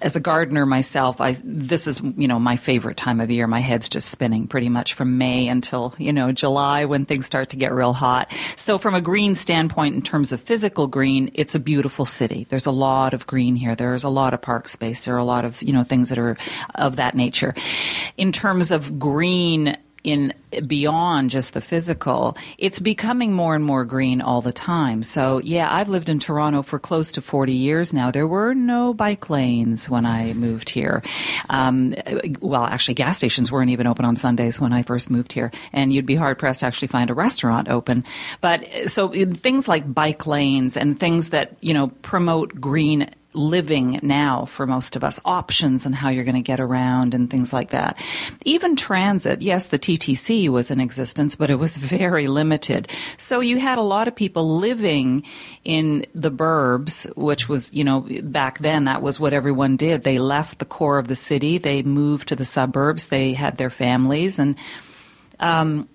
[0.01, 3.47] as a gardener myself, I this is you know my favorite time of year.
[3.47, 7.49] My head's just spinning pretty much from May until you know July when things start
[7.49, 8.32] to get real hot.
[8.56, 12.45] So from a green standpoint, in terms of physical green, it's a beautiful city.
[12.49, 13.75] There's a lot of green here.
[13.75, 15.06] There's a lot of park space.
[15.06, 16.38] There are a lot of you know things that are
[16.75, 17.56] of that nature.
[18.17, 19.77] In terms of green
[20.08, 20.34] in
[20.65, 25.04] beyond just the physical, it's becoming more and more green all the time.
[25.04, 28.10] So yeah, I've lived in Toronto for close to 40 years now.
[28.10, 31.04] There were no bike lanes when I moved here.
[31.50, 31.93] Um,
[32.39, 35.91] well, actually, gas stations weren't even open on Sundays when I first moved here, and
[35.91, 38.06] you'd be hard pressed to actually find a restaurant open.
[38.39, 44.45] But so things like bike lanes and things that you know promote green living now
[44.45, 47.69] for most of us, options and how you're going to get around and things like
[47.69, 47.97] that.
[48.43, 52.89] Even transit, yes, the TTC was in existence, but it was very limited.
[53.17, 55.23] So you had a lot of people living
[55.63, 60.04] in the burbs, which was, you know, back then that was what everyone did.
[60.04, 63.69] They left the core of the city, they moved to the suburbs, they had their
[63.69, 64.56] families and
[65.39, 65.88] um,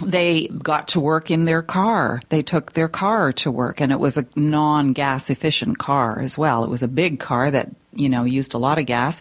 [0.00, 2.22] they got to work in their car.
[2.28, 6.36] They took their car to work, and it was a non gas efficient car as
[6.36, 6.64] well.
[6.64, 9.20] It was a big car that, you know, used a lot of gas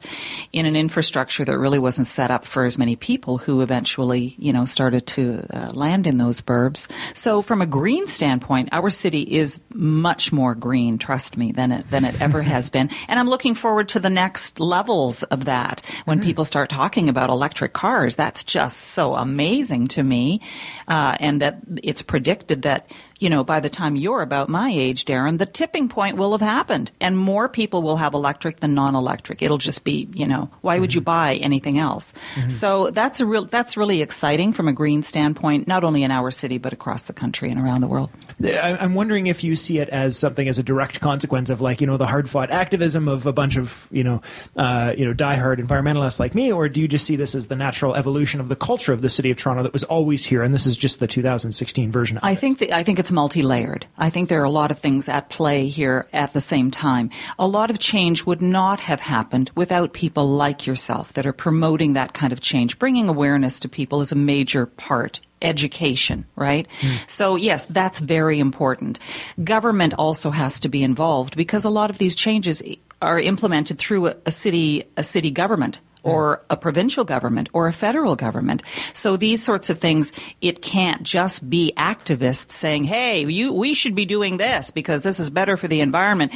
[0.51, 4.53] in an infrastructure that really wasn't set up for as many people who eventually, you
[4.53, 6.87] know, started to uh, land in those burbs.
[7.15, 11.89] So, from a green standpoint, our city is much more green, trust me, than it,
[11.89, 12.89] than it ever has been.
[13.07, 17.31] And I'm looking forward to the next levels of that when people start talking about
[17.31, 18.15] electric cars.
[18.15, 20.41] That's just so amazing to me.
[20.87, 25.05] Uh, and that it's predicted that, you know, by the time you're about my age,
[25.05, 29.41] Darren, the tipping point will have happened and more people will have electric than non-electric.
[29.41, 32.13] It'll just be, you know, why would you buy anything else?
[32.47, 36.31] So that's a real, that's really exciting from a green standpoint, not only in our
[36.31, 38.09] city, but across the country and around the world.
[38.41, 41.87] I'm wondering if you see it as something as a direct consequence of like you
[41.87, 44.21] know the hard fought activism of a bunch of you know
[44.55, 47.55] uh, you know diehard environmentalists like me, or do you just see this as the
[47.55, 50.53] natural evolution of the culture of the city of Toronto that was always here, and
[50.53, 52.35] this is just the 2016 version of I it?
[52.37, 53.85] think that, I think it's multi-layered.
[53.97, 57.09] I think there are a lot of things at play here at the same time.
[57.37, 61.93] A lot of change would not have happened without people like yourself that are promoting
[61.93, 62.79] that kind of change.
[62.79, 65.21] Bringing awareness to people is a major part.
[65.41, 66.67] Education, right?
[66.81, 66.95] Hmm.
[67.07, 68.99] So yes, that's very important.
[69.41, 72.61] Government also has to be involved because a lot of these changes
[73.01, 77.73] are implemented through a, a city, a city government or a provincial government or a
[77.73, 78.63] federal government.
[78.93, 83.95] So these sorts of things, it can't just be activists saying, "Hey, you, we should
[83.95, 86.31] be doing this because this is better for the environment."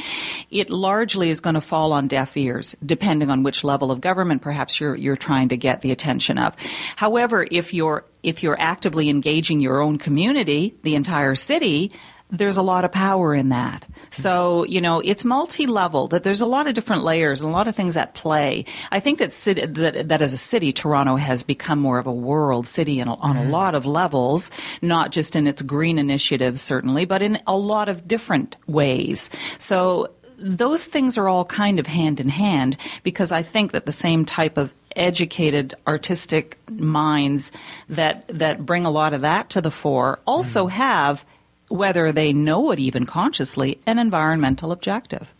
[0.50, 4.42] It largely is going to fall on deaf ears, depending on which level of government
[4.42, 6.54] perhaps you're you're trying to get the attention of.
[6.96, 11.92] However, if you're if you're actively engaging your own community, the entire city,
[12.38, 13.86] there's a lot of power in that.
[14.10, 17.68] So, you know, it's multi-level, that there's a lot of different layers and a lot
[17.68, 18.64] of things at play.
[18.90, 22.12] I think that, city, that, that as a city, Toronto has become more of a
[22.12, 23.50] world city a, on a mm-hmm.
[23.50, 24.50] lot of levels,
[24.82, 29.30] not just in its green initiatives, certainly, but in a lot of different ways.
[29.58, 33.92] So, those things are all kind of hand in hand because I think that the
[33.92, 37.52] same type of educated artistic minds
[37.88, 40.76] that that bring a lot of that to the fore also mm-hmm.
[40.76, 41.24] have
[41.74, 45.34] whether they know it even consciously an environmental objective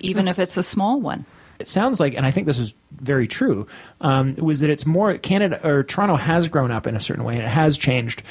[0.00, 1.24] even if it's a small one
[1.62, 3.68] it sounds like, and I think this is very true,
[4.00, 7.34] um, was that it's more Canada or Toronto has grown up in a certain way
[7.34, 8.22] and it has changed.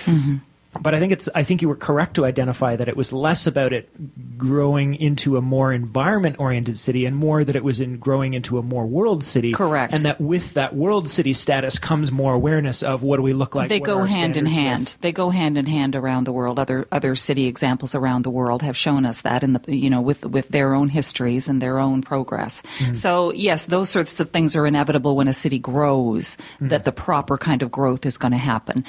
[0.79, 1.27] But I think it's.
[1.35, 3.89] I think you were correct to identify that it was less about it
[4.37, 8.61] growing into a more environment-oriented city, and more that it was in growing into a
[8.63, 9.51] more world city.
[9.51, 9.93] Correct.
[9.93, 13.53] And that with that world city status comes more awareness of what do we look
[13.53, 13.67] like.
[13.67, 14.79] they go hand in hand.
[14.89, 16.57] with- They go hand in hand around the world.
[16.57, 19.99] Other other city examples around the world have shown us that in the you know
[20.01, 22.61] with with their own histories and their own progress.
[22.77, 22.93] Mm-hmm.
[22.93, 26.37] So yes, those sorts of things are inevitable when a city grows.
[26.37, 26.69] Mm-hmm.
[26.69, 28.85] That the proper kind of growth is going to happen.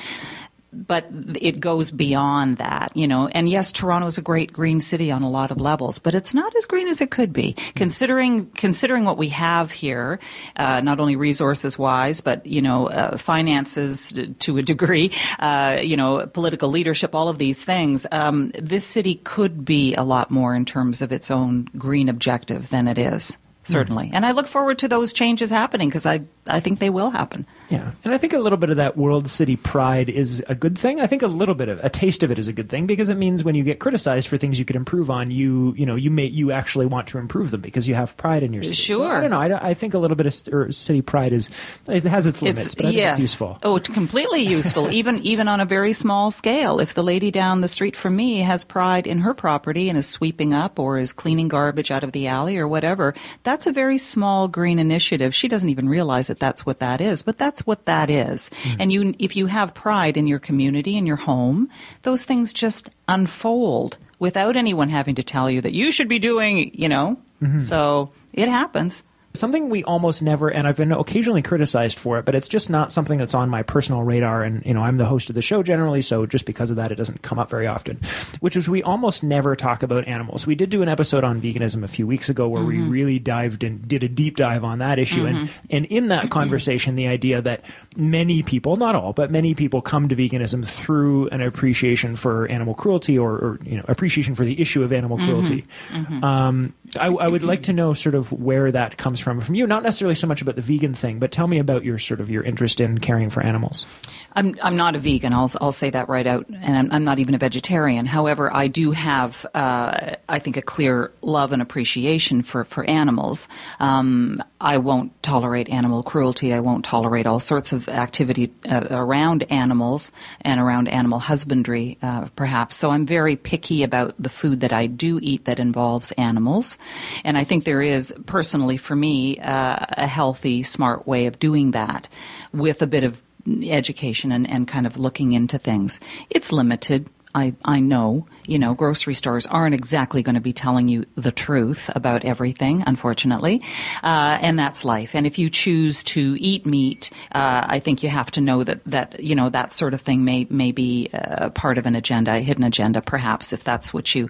[0.73, 1.07] But
[1.41, 3.29] it goes beyond that, you know.
[3.29, 6.35] And yes, Toronto is a great green city on a lot of levels, but it's
[6.35, 10.19] not as green as it could be, considering considering what we have here,
[10.57, 15.97] uh, not only resources wise, but you know, uh, finances to a degree, uh, you
[15.97, 18.07] know, political leadership, all of these things.
[18.11, 22.71] Um, this city could be a lot more in terms of its own green objective
[22.71, 24.11] than it is certainly.
[24.13, 27.47] And I look forward to those changes happening because I, I think they will happen.
[27.71, 27.93] Yeah.
[28.05, 31.01] And I think a little bit of that world city pride is a good thing.
[31.01, 33.09] I think a little bit of a taste of it is a good thing because
[33.09, 35.95] it means when you get criticized for things you could improve on, you, you know,
[35.95, 38.75] you may, you actually want to improve them because you have pride in your city.
[38.75, 38.97] Sure.
[38.97, 39.39] So, I don't know.
[39.39, 41.49] I, I, think a little bit of city pride is,
[41.87, 43.17] it has its limits, it's, but I yes.
[43.17, 43.59] it's useful.
[43.63, 46.81] Oh, it's completely useful, even, even on a very small scale.
[46.81, 50.09] If the lady down the street from me has pride in her property and is
[50.09, 53.15] sweeping up or is cleaning garbage out of the alley or whatever,
[53.45, 55.35] that's a very small small green initiative.
[55.35, 58.49] She doesn't even realize that that's what that is, but that's what that is.
[58.49, 58.81] Mm-hmm.
[58.81, 61.69] And you, if you have pride in your community, in your home,
[62.03, 66.71] those things just unfold without anyone having to tell you that you should be doing,
[66.73, 67.19] you know.
[67.43, 67.59] Mm-hmm.
[67.59, 69.03] So it happens
[69.35, 72.93] something we almost never and I've been occasionally criticized for it, but it's just not
[72.93, 75.63] something that's on my personal radar and you know, I'm the host of the show
[75.63, 78.01] generally, so just because of that it doesn't come up very often.
[78.41, 80.47] Which is we almost never talk about animals.
[80.47, 82.91] We did do an episode on veganism a few weeks ago where mm-hmm.
[82.91, 85.37] we really dived in did a deep dive on that issue mm-hmm.
[85.37, 87.65] and and in that conversation the idea that
[87.97, 92.75] many people, not all, but many people come to veganism through an appreciation for animal
[92.75, 95.27] cruelty or, or you know, appreciation for the issue of animal mm-hmm.
[95.27, 95.65] cruelty.
[95.91, 96.25] Mm-hmm.
[96.25, 99.67] Um, I, I would like to know sort of where that comes from from you.
[99.67, 102.31] Not necessarily so much about the vegan thing, but tell me about your sort of
[102.31, 103.87] your interest in caring for animals.
[104.35, 105.33] I'm I'm not a vegan.
[105.33, 108.07] I'll I'll say that right out, and I'm, I'm not even a vegetarian.
[108.07, 113.49] However, I do have uh, I think a clear love and appreciation for for animals.
[113.81, 116.53] Um, I won't tolerate animal cruelty.
[116.53, 122.27] I won't tolerate all sorts of activity uh, around animals and around animal husbandry, uh,
[122.37, 122.77] perhaps.
[122.77, 126.79] So I'm very picky about the food that I do eat that involves animals,
[127.25, 131.73] and I think there is personally for me uh, a healthy, smart way of doing
[131.73, 132.09] that
[132.53, 133.21] with a bit of
[133.65, 136.01] education and, and kind of looking into things.
[136.31, 137.09] It's limited.
[137.35, 141.33] I, I know, you know, grocery stores aren't exactly going to be telling you the
[141.33, 143.63] truth about everything, unfortunately.
[144.03, 145.15] Uh, and that's life.
[145.15, 148.85] And if you choose to eat meat, uh, I think you have to know that,
[148.85, 152.35] that, you know, that sort of thing may, may be uh, part of an agenda,
[152.35, 154.29] a hidden agenda, perhaps, if that's what you,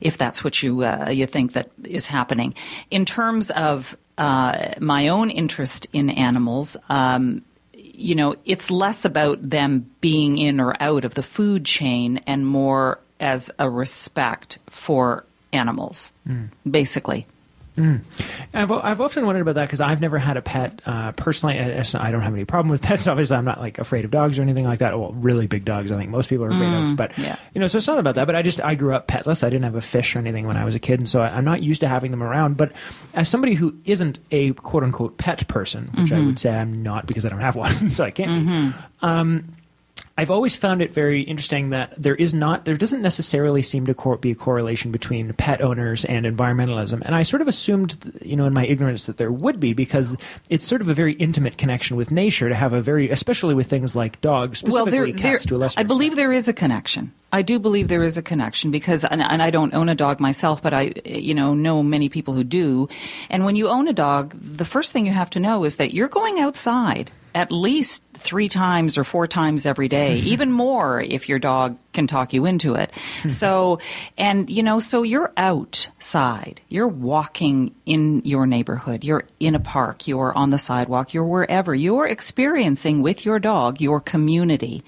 [0.00, 2.54] if that's what you, uh, you think that is happening.
[2.90, 7.42] In terms of, uh, my own interest in animals, um,
[7.92, 12.46] you know, it's less about them being in or out of the food chain and
[12.46, 16.48] more as a respect for animals, mm.
[16.68, 17.26] basically.
[17.76, 18.02] Mm.
[18.52, 21.58] I've, I've often wondered about that because I've never had a pet uh, personally.
[21.58, 23.06] I, don't have any problem with pets.
[23.08, 24.98] Obviously, I'm not like afraid of dogs or anything like that.
[24.98, 26.96] Well, really big dogs, I think most people are afraid mm, of.
[26.96, 27.36] But yeah.
[27.54, 28.26] you know, so it's not about that.
[28.26, 29.42] But I just I grew up petless.
[29.42, 31.38] I didn't have a fish or anything when I was a kid, and so I,
[31.38, 32.58] am not used to having them around.
[32.58, 32.72] But
[33.14, 36.14] as somebody who isn't a quote unquote pet person, which mm-hmm.
[36.14, 38.46] I would say I'm not because I don't have one, so I can't.
[38.46, 39.04] Mm-hmm.
[39.04, 39.56] Um,
[40.16, 43.94] I've always found it very interesting that there is not, there doesn't necessarily seem to
[43.94, 47.00] cor- be a correlation between pet owners and environmentalism.
[47.04, 50.16] And I sort of assumed, you know, in my ignorance that there would be because
[50.50, 53.68] it's sort of a very intimate connection with nature to have a very, especially with
[53.68, 56.16] things like dogs, specifically well, there, cats there, to a lesser I believe extent.
[56.16, 57.12] there is a connection.
[57.32, 60.20] I do believe there is a connection because, and, and, I don't own a dog
[60.20, 62.88] myself, but I, you know, know many people who do.
[63.30, 65.94] And when you own a dog, the first thing you have to know is that
[65.94, 71.28] you're going outside at least three times or four times every day, even more if
[71.28, 72.90] your dog can talk you into it.
[73.28, 73.78] so,
[74.18, 80.06] and you know, so you're outside, you're walking in your neighborhood, you're in a park,
[80.06, 84.82] you're on the sidewalk, you're wherever, you're experiencing with your dog your community.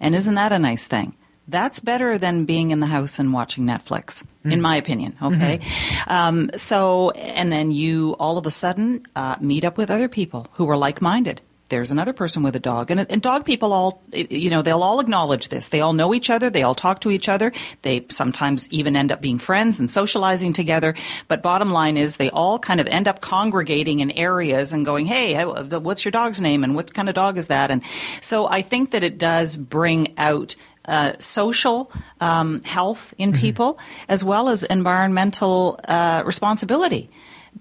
[0.00, 1.14] And isn't that a nice thing?
[1.48, 4.52] That's better than being in the house and watching Netflix, mm.
[4.52, 5.16] in my opinion.
[5.20, 6.10] Okay, mm-hmm.
[6.10, 10.46] um, so and then you all of a sudden uh, meet up with other people
[10.52, 12.90] who are like-minded there's another person with a dog.
[12.90, 15.68] And, and dog people all, you know, they'll all acknowledge this.
[15.68, 16.50] They all know each other.
[16.50, 17.52] They all talk to each other.
[17.82, 20.94] They sometimes even end up being friends and socializing together.
[21.28, 25.06] But bottom line is they all kind of end up congregating in areas and going,
[25.06, 26.64] hey, what's your dog's name?
[26.64, 27.70] And what kind of dog is that?
[27.70, 27.82] And
[28.20, 30.54] so I think that it does bring out
[30.88, 33.40] uh, social um, health in mm-hmm.
[33.40, 33.78] people
[34.08, 37.10] as well as environmental uh, responsibility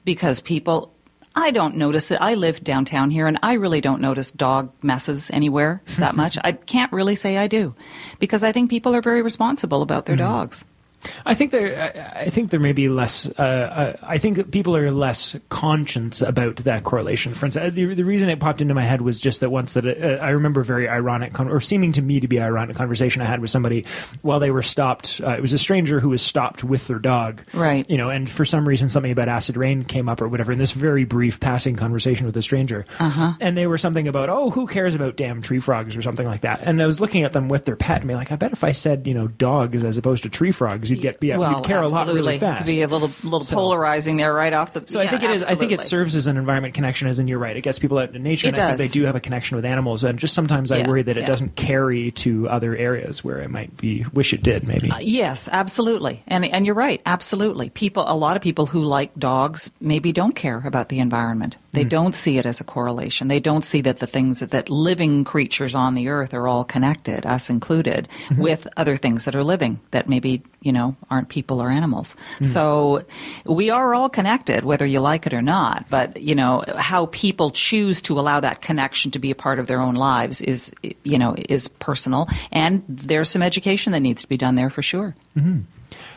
[0.06, 0.94] because people
[1.36, 2.18] I don't notice it.
[2.20, 6.36] I live downtown here and I really don't notice dog messes anywhere that much.
[6.44, 7.76] I can't really say I do
[8.18, 10.26] because I think people are very responsible about their mm-hmm.
[10.26, 10.66] dogs.
[11.26, 12.14] I think there.
[12.16, 13.28] I think there may be less.
[13.38, 15.88] Uh, uh, I think that people are less conscious
[16.22, 17.34] about that correlation.
[17.34, 19.86] For instance, the, the reason it popped into my head was just that once that
[19.86, 23.22] uh, I remember a very ironic con- or seeming to me to be ironic conversation
[23.22, 23.86] I had with somebody
[24.22, 25.22] while they were stopped.
[25.24, 27.89] Uh, it was a stranger who was stopped with their dog, Right.
[27.89, 30.60] You know, and for some reason something about acid rain came up or whatever in
[30.60, 33.34] this very brief passing conversation with a stranger, uh-huh.
[33.39, 36.41] and they were something about oh who cares about damn tree frogs or something like
[36.41, 36.62] that.
[36.64, 38.64] And I was looking at them with their pet and be like, I bet if
[38.64, 41.64] I said you know dogs as opposed to tree frogs, you'd get yeah, well, you'd
[41.66, 41.93] care absolutely.
[41.93, 42.58] a lot really It fast.
[42.60, 44.84] could be a little little So- polarizing there right off the.
[44.86, 45.43] So I yeah, think it is.
[45.45, 47.56] I think it serves as an environment connection, as in you're right.
[47.56, 48.91] It gets people out into nature, It and I think does.
[48.91, 50.04] they do have a connection with animals.
[50.04, 51.28] And just sometimes I worry that it yeah.
[51.28, 54.06] doesn't carry to other areas where it might be.
[54.14, 54.91] Wish it did, maybe.
[54.91, 57.70] Uh, yes, absolutely, and and you're right, absolutely.
[57.70, 61.58] People, a lot of people who like dogs maybe don't care about the environment.
[61.78, 61.90] They Hmm.
[62.00, 63.28] don't see it as a correlation.
[63.28, 66.64] They don't see that the things that, that living creatures on the earth are all
[66.64, 68.42] connected, us included, Mm-hmm.
[68.42, 72.16] with other things that are living that maybe you know aren't people or animals.
[72.40, 72.46] Hmm.
[72.46, 73.02] So
[73.46, 75.86] we are all connected, whether you like it or not.
[75.90, 79.68] But you know how people choose to allow that connection to be a part of
[79.68, 80.72] their own lives is
[81.04, 84.82] you know is personal, and there's some education that needs to be done there for
[84.82, 85.16] sure.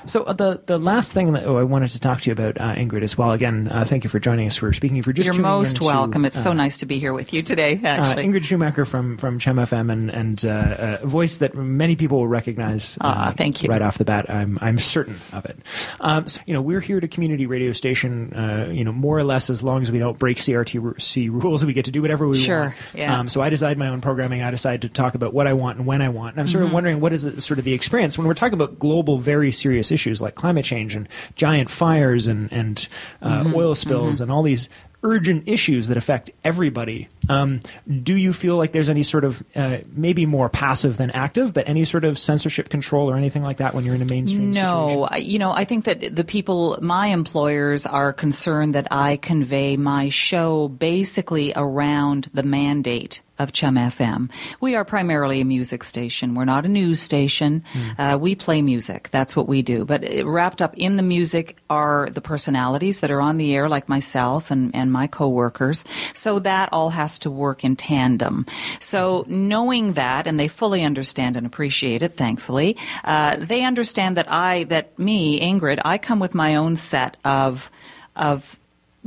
[0.06, 2.58] So uh, the the last thing that oh, I wanted to talk to you about,
[2.60, 3.32] uh, Ingrid, as well.
[3.32, 4.60] Again, uh, thank you for joining us.
[4.60, 6.24] We're speaking for just You're most into, welcome.
[6.24, 7.78] It's so uh, nice to be here with you today.
[7.82, 11.96] Uh, Actually, Ingrid Schumacher from from Chum FM and and uh, a voice that many
[11.96, 12.96] people will recognize.
[13.00, 13.68] Ah, uh, thank you.
[13.68, 15.58] Right off the bat, I'm I'm certain of it.
[16.00, 18.32] Um, so, you know, we're here at a community radio station.
[18.32, 21.72] Uh, you know, more or less as long as we don't break CRTC rules, we
[21.72, 22.74] get to do whatever we Sure, want.
[22.94, 23.18] yeah.
[23.18, 24.42] Um, so I decide my own programming.
[24.42, 26.34] I decide to talk about what I want and when I want.
[26.36, 26.52] And I'm Mm-hmm.
[26.52, 29.18] sort of wondering what is it, sort of the experience when we're talking about global,
[29.18, 32.88] very serious issues like climate change and giant fires and and
[33.22, 33.54] uh, Mm-hmm.
[33.54, 34.68] oil spills and all these
[35.02, 37.08] urgent issues that affect everybody.
[37.30, 37.60] Um,
[38.02, 41.68] do you feel like there's any sort of uh, maybe more passive than active, but
[41.68, 45.06] any sort of censorship control or anything like that when you're in a mainstream no,
[45.08, 45.30] situation?
[45.30, 50.08] You know, I think that the people, my employers, are concerned that I convey my
[50.08, 54.30] show basically around the mandate of Chum FM.
[54.60, 56.34] We are primarily a music station.
[56.34, 57.64] We're not a news station.
[57.98, 59.08] Uh, we play music.
[59.10, 59.86] That's what we do.
[59.86, 63.68] But it, wrapped up in the music are the personalities that are on the air,
[63.68, 65.84] like myself and, and my coworkers.
[66.12, 68.46] So that all has to work in tandem.
[68.78, 74.30] So knowing that, and they fully understand and appreciate it, thankfully, uh, they understand that
[74.30, 77.70] I, that me, Ingrid, I come with my own set of
[78.16, 78.56] of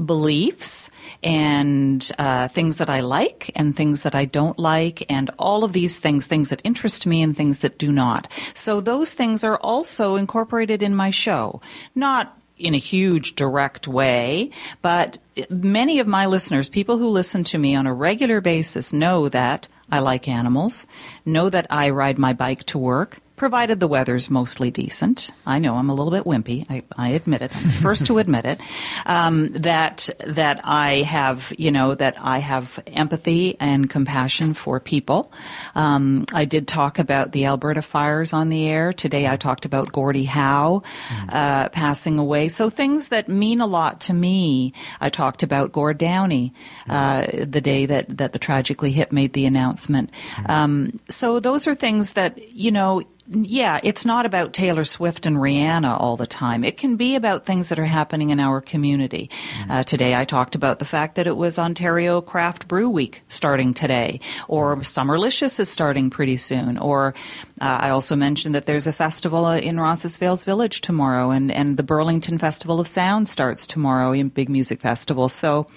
[0.05, 0.89] beliefs
[1.22, 5.74] and uh, things that I like and things that I don't like, and all of
[5.74, 8.28] these things, things that interest me and things that do not.
[8.55, 11.61] So those things are also incorporated in my show.
[11.93, 14.49] Not in a huge direct way,
[14.82, 15.18] but
[15.49, 19.68] many of my listeners, people who listen to me on a regular basis, know that
[19.91, 20.86] I like animals,
[21.26, 25.29] know that I ride my bike to work, provided the weather's mostly decent.
[25.45, 26.65] I know I'm a little bit wimpy.
[26.69, 27.53] I, I admit it.
[27.53, 28.61] I'm the first to admit it.
[29.05, 35.29] Um, that that I have, you know, that I have empathy and compassion for people.
[35.75, 39.27] Um, I did talk about the Alberta fires on the air today.
[39.27, 40.81] I talked about Gordie Howe
[41.27, 42.47] uh, passing away.
[42.47, 44.71] So things that mean a lot to me.
[45.01, 46.53] I talked about Gord Downie
[46.87, 50.11] uh, the day that that the Tragically Hip made the announcement.
[50.45, 53.03] Um, so those are things that you know
[53.34, 56.63] yeah, it's not about Taylor Swift and Rihanna all the time.
[56.63, 59.29] It can be about things that are happening in our community.
[59.69, 63.73] Uh, today I talked about the fact that it was Ontario Craft Brew Week starting
[63.73, 67.15] today, or Summerlicious is starting pretty soon, or
[67.59, 71.77] uh, I also mentioned that there's a festival uh, in Roncesvalles Village tomorrow, and, and
[71.77, 75.29] the Burlington Festival of Sound starts tomorrow, a big music festival.
[75.29, 75.67] So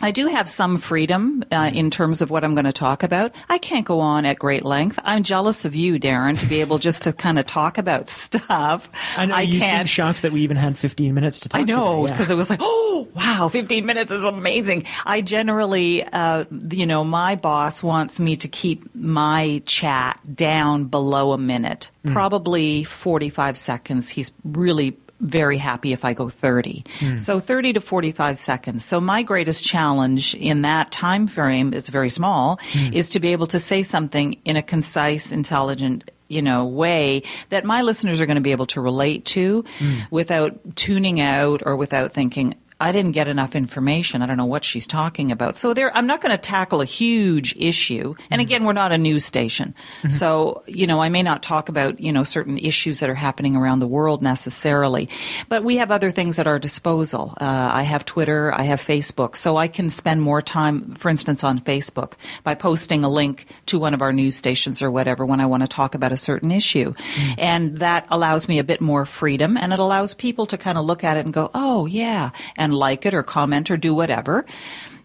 [0.00, 3.34] I do have some freedom uh, in terms of what I'm going to talk about.
[3.48, 4.96] I can't go on at great length.
[5.02, 8.88] I'm jealous of you, Darren, to be able just to kind of talk about stuff.
[9.16, 9.88] I know you seem can't.
[9.88, 11.60] shocked that we even had 15 minutes to talk.
[11.60, 12.12] I know today, yeah.
[12.12, 14.84] because it was like, oh wow, 15 minutes is amazing.
[15.04, 21.32] I generally, uh, you know, my boss wants me to keep my chat down below
[21.32, 22.12] a minute, Hmm.
[22.12, 24.08] probably 45 seconds.
[24.08, 26.84] He's really very happy if I go 30.
[26.98, 27.16] Hmm.
[27.16, 28.84] So 30 to 45 seconds.
[28.84, 32.92] So my greatest challenge in that time frame, it's very small, hmm.
[32.92, 37.64] is to be able to say something in a concise, intelligent you know way that
[37.64, 40.00] my listeners are going to be able to relate to hmm.
[40.10, 44.22] without tuning out or without thinking I didn't get enough information.
[44.22, 45.56] I don't know what she's talking about.
[45.56, 48.14] So there, I'm not going to tackle a huge issue.
[48.30, 49.74] And again, we're not a news station.
[50.08, 53.56] So, you know, I may not talk about, you know, certain issues that are happening
[53.56, 55.08] around the world necessarily,
[55.48, 57.34] but we have other things at our disposal.
[57.40, 61.42] Uh, I have Twitter, I have Facebook, so I can spend more time, for instance,
[61.42, 62.14] on Facebook
[62.44, 65.62] by posting a link to one of our news stations or whatever when I want
[65.62, 66.94] to talk about a certain issue.
[67.38, 70.84] And that allows me a bit more freedom and it allows people to kind of
[70.84, 74.44] look at it and go, oh, yeah, and like it or comment or do whatever.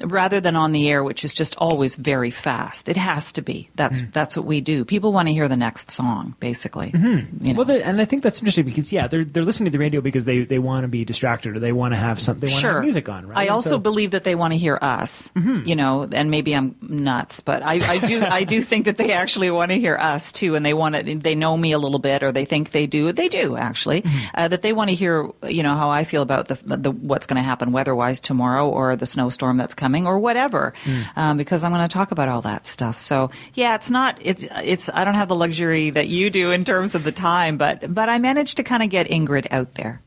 [0.01, 2.89] Rather than on the air, which is just always very fast.
[2.89, 3.69] It has to be.
[3.75, 4.85] That's that's what we do.
[4.85, 6.91] People want to hear the next song, basically.
[6.93, 7.53] You know.
[7.53, 10.01] Well, the, and I think that's interesting because yeah, they're they're listening to the radio
[10.01, 12.47] because they, they want to be distracted or they want to have something.
[12.47, 12.81] They want to sure.
[12.81, 13.37] music on, right?
[13.37, 13.83] I And also so- Mm-hmm.
[13.83, 15.31] believe that they want to hear us.
[15.35, 19.11] You know, and maybe I'm nuts, but I, I do I do think that they
[19.11, 21.15] actually want to hear us too, and they want to.
[21.15, 23.11] They know me a little bit, or they think they do.
[23.11, 24.01] They do actually.
[24.01, 24.27] Mm-hmm.
[24.35, 27.25] Uh, that they want to hear, you know, how I feel about the, the what's
[27.27, 30.73] going to happen weather-wise tomorrow, or the snowstorm that's coming, or whatever.
[30.83, 31.05] Mm.
[31.15, 32.97] Um, because I'm going to talk about all that stuff.
[32.99, 34.17] So yeah, it's not.
[34.21, 34.89] It's it's.
[34.93, 38.09] I don't have the luxury that you do in terms of the time, but but
[38.09, 40.01] I managed to kind of get Ingrid out there.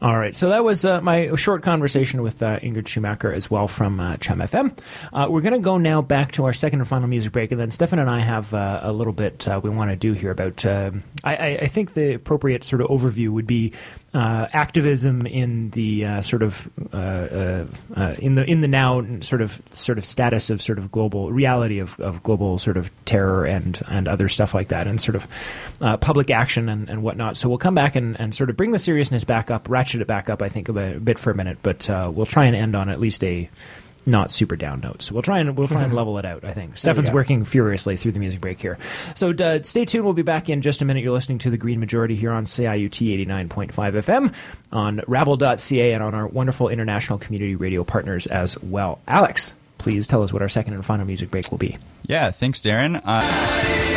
[0.00, 3.66] All right, so that was uh, my short conversation with uh, Ingrid Schumacher as well
[3.66, 4.78] from uh, Chum FM.
[5.12, 7.60] Uh, we're going to go now back to our second and final music break, and
[7.60, 10.30] then Stefan and I have uh, a little bit uh, we want to do here
[10.30, 10.64] about.
[10.64, 13.72] um I, I, I think the appropriate sort of overview would be
[14.14, 19.04] uh, activism in the uh, sort of uh, uh, uh, in the in the now
[19.20, 22.90] sort of sort of status of sort of global reality of, of global sort of
[23.04, 25.28] terror and and other stuff like that, and sort of
[25.82, 27.36] uh, public action and, and whatnot.
[27.36, 30.06] So we'll come back and, and sort of bring the seriousness back up, ratchet it
[30.06, 30.40] back up.
[30.40, 32.88] I think a bit, a bit for a minute, but we'll try and end on
[32.88, 33.50] at least a
[34.06, 35.06] not super down notes.
[35.06, 36.44] So we'll try and we'll try and level it out.
[36.44, 38.78] I think Stefan's working furiously through the music break here.
[39.14, 40.04] So uh, stay tuned.
[40.04, 41.02] We'll be back in just a minute.
[41.02, 44.34] You're listening to the Green Majority here on CIUT 89.5 FM
[44.72, 49.00] on Rabble.ca and on our wonderful international community radio partners as well.
[49.06, 51.78] Alex, please tell us what our second and final music break will be.
[52.06, 53.00] Yeah, thanks, Darren.
[53.04, 53.87] Uh,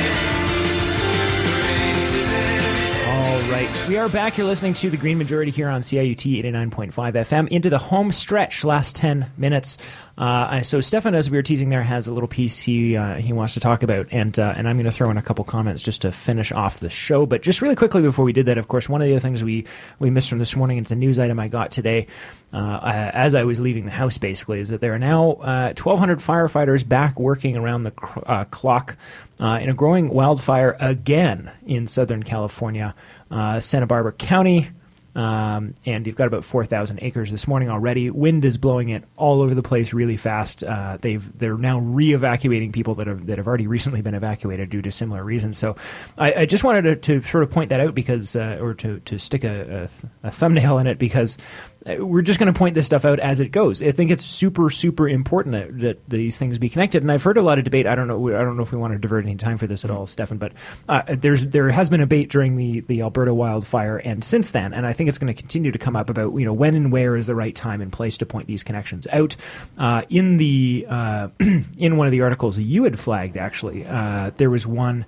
[3.66, 3.88] right.
[3.88, 4.38] We are back.
[4.38, 8.64] You're listening to the Green Majority here on CIUT 89.5 FM into the home stretch,
[8.64, 9.78] last 10 minutes.
[10.18, 13.34] Uh, so Stefan, as we were teasing there, has a little piece he uh, he
[13.34, 15.82] wants to talk about, and uh, and I'm going to throw in a couple comments
[15.82, 17.26] just to finish off the show.
[17.26, 19.44] But just really quickly before we did that, of course, one of the other things
[19.44, 19.66] we
[20.00, 22.08] we missed from this morning, it's a news item I got today
[22.54, 26.20] uh, as I was leaving the house, basically, is that there are now uh, 1,200
[26.20, 28.98] firefighters back working around the cr- uh, clock
[29.40, 32.94] uh, in a growing wildfire again in Southern California,
[33.32, 34.70] uh, Santa Barbara County.
[35.14, 38.10] Um, and you've got about 4,000 acres this morning already.
[38.10, 40.64] Wind is blowing it all over the place really fast.
[40.64, 44.82] Uh, they've they're now re-evacuating people that have that have already recently been evacuated due
[44.82, 45.58] to similar reasons.
[45.58, 45.76] So
[46.18, 49.02] I, I just wanted to, to sort of point that out because, uh, or to
[49.02, 49.90] to stick a,
[50.24, 51.38] a, a thumbnail in it because
[51.86, 53.82] we're just going to point this stuff out as it goes.
[53.82, 57.02] I think it's super super important that, that these things be connected.
[57.02, 57.88] And I've heard a lot of debate.
[57.88, 58.30] I don't know.
[58.30, 60.38] I don't know if we want to divert any time for this at all, Stefan.
[60.38, 60.54] But
[60.88, 64.74] uh, there's there has been a debate during the the Alberta wildfire and since then,
[64.74, 66.92] and I think it's going to continue to come up about you know when and
[66.92, 69.36] where is the right time and place to point these connections out.
[69.78, 74.50] Uh, in the uh, in one of the articles you had flagged, actually, uh, there
[74.50, 75.06] was one.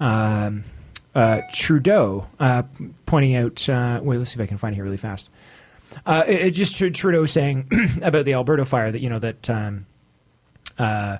[0.00, 0.64] Um,
[1.14, 2.64] uh, Trudeau uh,
[3.06, 3.64] pointing out.
[4.02, 5.30] Wait, let's see if I can find it here really fast.
[6.04, 7.68] Uh, it, just Tr- Trudeau saying
[8.02, 9.50] about the Alberta fire that you know that.
[9.50, 9.86] Um,
[10.78, 11.18] uh,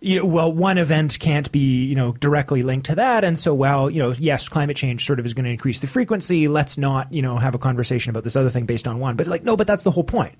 [0.00, 3.22] you know, well, one event can't be, you know, directly linked to that.
[3.22, 5.86] And so, well, you know, yes, climate change sort of is going to increase the
[5.86, 6.48] frequency.
[6.48, 9.16] Let's not, you know, have a conversation about this other thing based on one.
[9.16, 10.36] But like, no, but that's the whole point.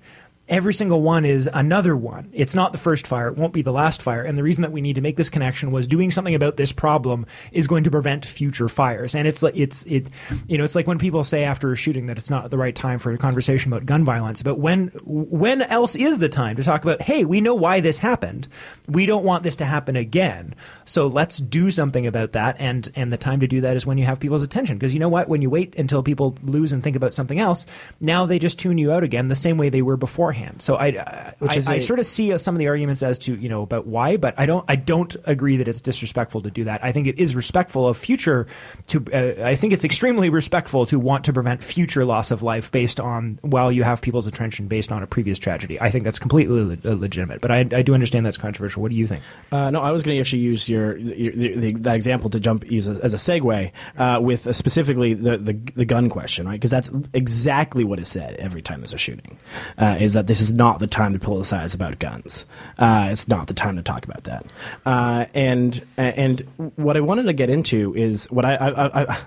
[0.51, 2.29] Every single one is another one.
[2.33, 3.29] It's not the first fire.
[3.29, 4.21] It won't be the last fire.
[4.21, 6.73] And the reason that we need to make this connection was doing something about this
[6.73, 9.15] problem is going to prevent future fires.
[9.15, 10.09] And it's like, it's, it,
[10.47, 12.75] you know, it's like when people say after a shooting that it's not the right
[12.75, 14.43] time for a conversation about gun violence.
[14.43, 17.99] But when, when else is the time to talk about, hey, we know why this
[17.99, 18.49] happened.
[18.89, 20.53] We don't want this to happen again.
[20.83, 22.57] So let's do something about that.
[22.59, 24.77] And, and the time to do that is when you have people's attention.
[24.77, 25.29] Because you know what?
[25.29, 27.65] When you wait until people lose and think about something else,
[28.01, 30.40] now they just tune you out again the same way they were beforehand.
[30.59, 33.03] So I, I, is I, I a- sort of see uh, some of the arguments
[33.03, 36.41] as to, you know, about why, but I don't, I don't agree that it's disrespectful
[36.41, 36.83] to do that.
[36.83, 38.47] I think it is respectful of future
[38.87, 42.71] to, uh, I think it's extremely respectful to want to prevent future loss of life
[42.71, 45.79] based on, while you have people's attention based on a previous tragedy.
[45.79, 48.81] I think that's completely le- legitimate, but I, I do understand that's controversial.
[48.81, 49.21] What do you think?
[49.51, 52.39] Uh, no, I was going to actually use your, your the, the, that example to
[52.39, 56.45] jump use a, as a segue uh, with uh, specifically the, the the gun question,
[56.45, 56.53] right?
[56.53, 59.37] Because that's exactly what is said every time there's a shooting.
[59.77, 62.45] Uh, is that this is not the time to politicize about guns?
[62.77, 64.45] Uh, it's not the time to talk about that.
[64.85, 66.41] Uh, and and
[66.75, 69.17] what I wanted to get into is what I I, I,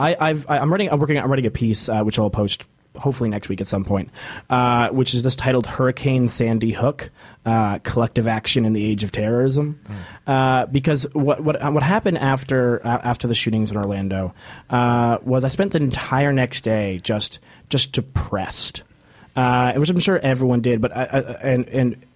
[0.00, 2.64] I I've, I'm writing I'm working I'm writing a piece uh, which I'll post
[2.96, 4.10] hopefully next week at some point,
[4.50, 7.10] uh, which is just titled Hurricane Sandy Hook
[7.46, 9.78] uh, Collective Action in the Age of Terrorism.
[10.26, 10.72] Mm.
[10.72, 14.34] because what, what, what happened after, after the shootings in Orlando
[14.68, 18.82] was I spent the entire next day just, just depressed.
[19.76, 22.06] Which I'm sure everyone did, but I, I, and and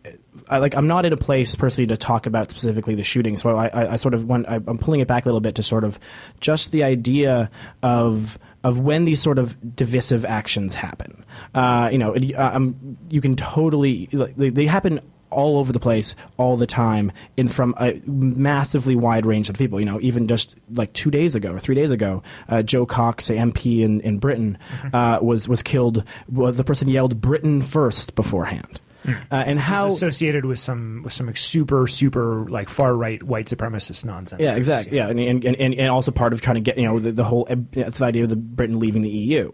[0.48, 3.56] I, like I'm not in a place personally to talk about specifically the shooting, so
[3.56, 5.84] I, I, sort of want, I, am pulling it back a little bit to sort
[5.84, 5.98] of
[6.40, 7.50] just the idea
[7.82, 11.24] of of when these sort of divisive actions happen.
[11.54, 15.00] Uh, you know, it, um, you can totally like, they happen
[15.32, 19.80] all over the place all the time and from a massively wide range of people.
[19.80, 23.28] You know, even just like two days ago or three days ago, uh, Jo Cox,
[23.28, 24.94] MP in, in Britain, mm-hmm.
[24.94, 26.04] uh, was was killed.
[26.28, 28.80] Well, the person yelled "Britain first beforehand.
[29.04, 29.20] Mm.
[29.32, 34.04] Uh, and how associated with some with some super super like far right white supremacist
[34.04, 34.40] nonsense.
[34.40, 34.96] Yeah, exactly.
[34.96, 37.24] Yeah, and and, and, and also part of trying to get you know the, the
[37.24, 39.50] whole uh, the idea of the Britain leaving the EU.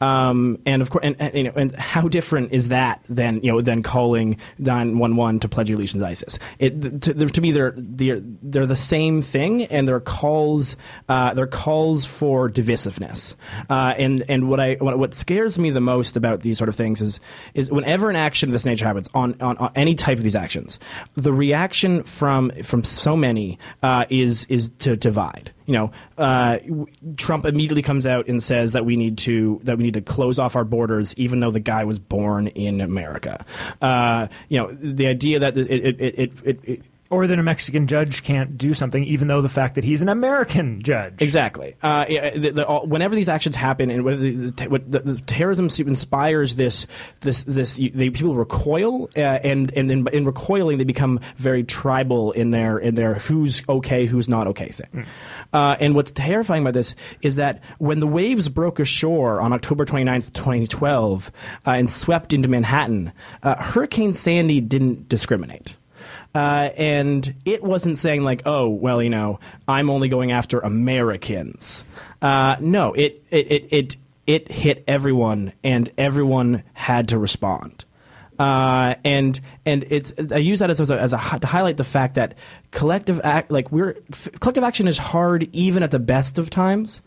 [0.00, 3.52] Um, and of course, and, and, you know, and how different is that than you
[3.52, 6.38] know than calling nine one one to pledge allegiance to ISIS?
[6.58, 10.76] It to, to, me they're they're they're the same thing, and they're calls
[11.08, 13.34] uh, they're calls for divisiveness.
[13.68, 16.76] Uh, and and what I what, what scares me the most about these sort of
[16.76, 17.20] things is
[17.54, 20.36] is whenever an action of this nature happens on, on, on any type of these
[20.36, 20.78] actions,
[21.14, 26.58] the reaction from from so many uh, is is to divide you know, uh,
[27.16, 30.40] Trump immediately comes out and says that we need to that we need to close
[30.40, 33.46] off our borders, even though the guy was born in America.
[33.80, 37.88] Uh, you know, the idea that it, it, it, it, it or that a Mexican
[37.88, 41.20] judge can't do something, even though the fact that he's an American judge.
[41.20, 41.74] Exactly.
[41.82, 46.86] Uh, the, the, whenever these actions happen, and the, terrorism inspires this,
[47.20, 52.30] this, this, they, people recoil, uh, and and in, in, recoiling, they become very tribal
[52.32, 54.88] in their in their who's okay, who's not okay thing.
[54.94, 55.06] Mm.
[55.52, 59.84] Uh, and what's terrifying about this is that when the waves broke ashore on October
[59.84, 61.32] 29th, 2012,
[61.66, 65.76] uh, and swept into Manhattan, uh, Hurricane Sandy didn't discriminate.
[66.34, 71.84] Uh, and it wasn't saying like, oh, well, you know, I'm only going after Americans.
[72.22, 77.84] Uh, no, it, it, it, it, it hit everyone, and everyone had to respond.
[78.38, 81.84] Uh, and and it's I use that as, as, a, as a, to highlight the
[81.84, 82.38] fact that
[82.70, 87.02] collective act like we're f- collective action is hard even at the best of times,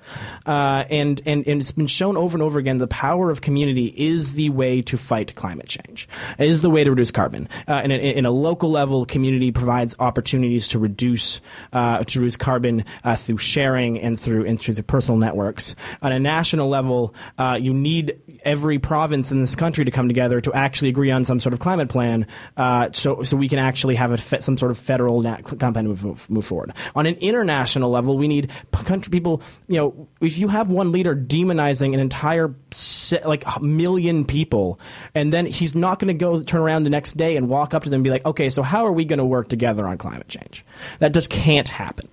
[0.45, 3.93] uh, and, and and it's been shown over and over again the power of community
[3.95, 6.07] is the way to fight climate change,
[6.37, 7.47] is the way to reduce carbon.
[7.67, 11.39] Uh, and in, a local level, community provides opportunities to reduce
[11.71, 15.75] uh, to reduce carbon uh, through sharing and through and through the personal networks.
[16.01, 20.41] On a national level, uh, you need every province in this country to come together
[20.41, 23.95] to actually agree on some sort of climate plan, uh, so so we can actually
[23.95, 26.71] have a fe- some sort of federal na- campaign move, move forward.
[26.95, 29.41] On an international level, we need country people.
[29.67, 34.79] You know, if you have one leader demonizing an entire se- like million people,
[35.15, 37.83] and then he's not going to go turn around the next day and walk up
[37.83, 39.97] to them and be like, okay, so how are we going to work together on
[39.97, 40.65] climate change?
[40.99, 42.09] That just can't happen.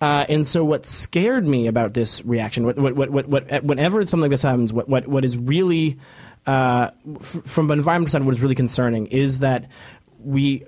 [0.00, 4.22] Uh, and so, what scared me about this reaction, what, what, what, what, whenever something
[4.22, 5.98] like this happens, what, what, what is really,
[6.46, 9.70] uh, f- from an environmental side, what is really concerning is that
[10.18, 10.64] we,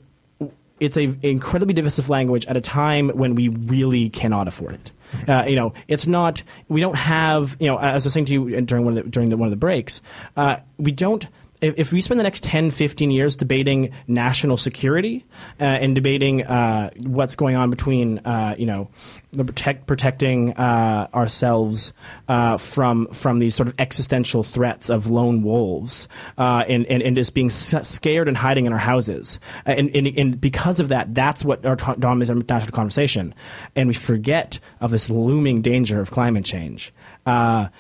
[0.85, 4.93] it's a incredibly divisive language at a time when we really cannot afford it.
[5.29, 6.43] Uh, you know, it's not.
[6.69, 7.57] We don't have.
[7.61, 9.47] You know, as I was saying to you during one of the, during the, one
[9.47, 10.03] of the breaks,
[10.37, 11.27] uh, we don't
[11.65, 15.25] if, if we spend the next 10, 15 years debating national security
[15.61, 18.91] uh, and debating uh, what's going on between, uh, you know,
[19.35, 21.93] protect, protecting uh, ourselves
[22.29, 26.07] uh, from from these sort of existential threats of lone wolves
[26.37, 29.41] uh, and, and, and just being scared and hiding in our houses.
[29.65, 33.35] And, and, and because of that, that's what our dominates our national conversation.
[33.75, 36.93] And we forget of this looming danger of climate change.
[37.27, 37.71] our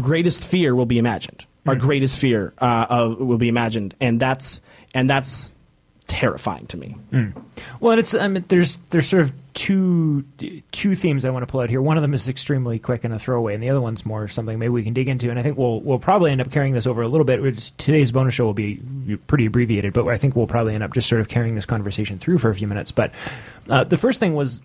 [0.00, 4.60] greatest fear will be imagined our greatest fear uh, of, will be imagined, and that's
[4.94, 5.52] and that's
[6.06, 6.96] terrifying to me.
[7.12, 7.44] Mm.
[7.80, 10.24] Well, and it's I mean, there's there's sort of two
[10.72, 11.80] two themes I want to pull out here.
[11.80, 14.58] One of them is extremely quick and a throwaway, and the other one's more something
[14.58, 15.30] maybe we can dig into.
[15.30, 17.40] And I think we'll we'll probably end up carrying this over a little bit.
[17.40, 18.76] Which Today's bonus show will be
[19.26, 22.18] pretty abbreviated, but I think we'll probably end up just sort of carrying this conversation
[22.18, 22.92] through for a few minutes.
[22.92, 23.12] But
[23.68, 24.62] uh, the first thing was,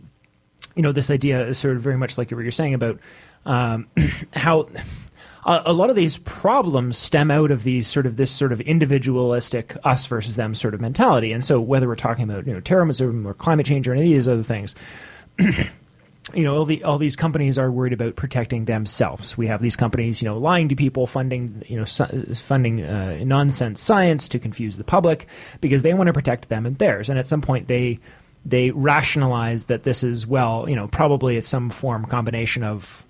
[0.75, 2.99] you know, this idea is sort of very much like what you're saying about
[3.45, 3.87] um,
[4.33, 4.67] how
[5.49, 9.75] a, lot of these problems stem out of these sort of this sort of individualistic
[9.83, 11.31] us versus them sort of mentality.
[11.31, 14.09] And so whether we're talking about you know terrorism or climate change or any of
[14.09, 14.75] these other things.
[16.33, 19.37] you know, all, the, all these companies are worried about protecting themselves.
[19.37, 23.19] We have these companies, you know, lying to people, funding, you know, su- funding uh,
[23.23, 25.27] nonsense science to confuse the public
[25.61, 27.09] because they want to protect them and theirs.
[27.09, 27.99] And at some point, they
[28.45, 33.05] they rationalize that this is well, you know, probably it's some form combination of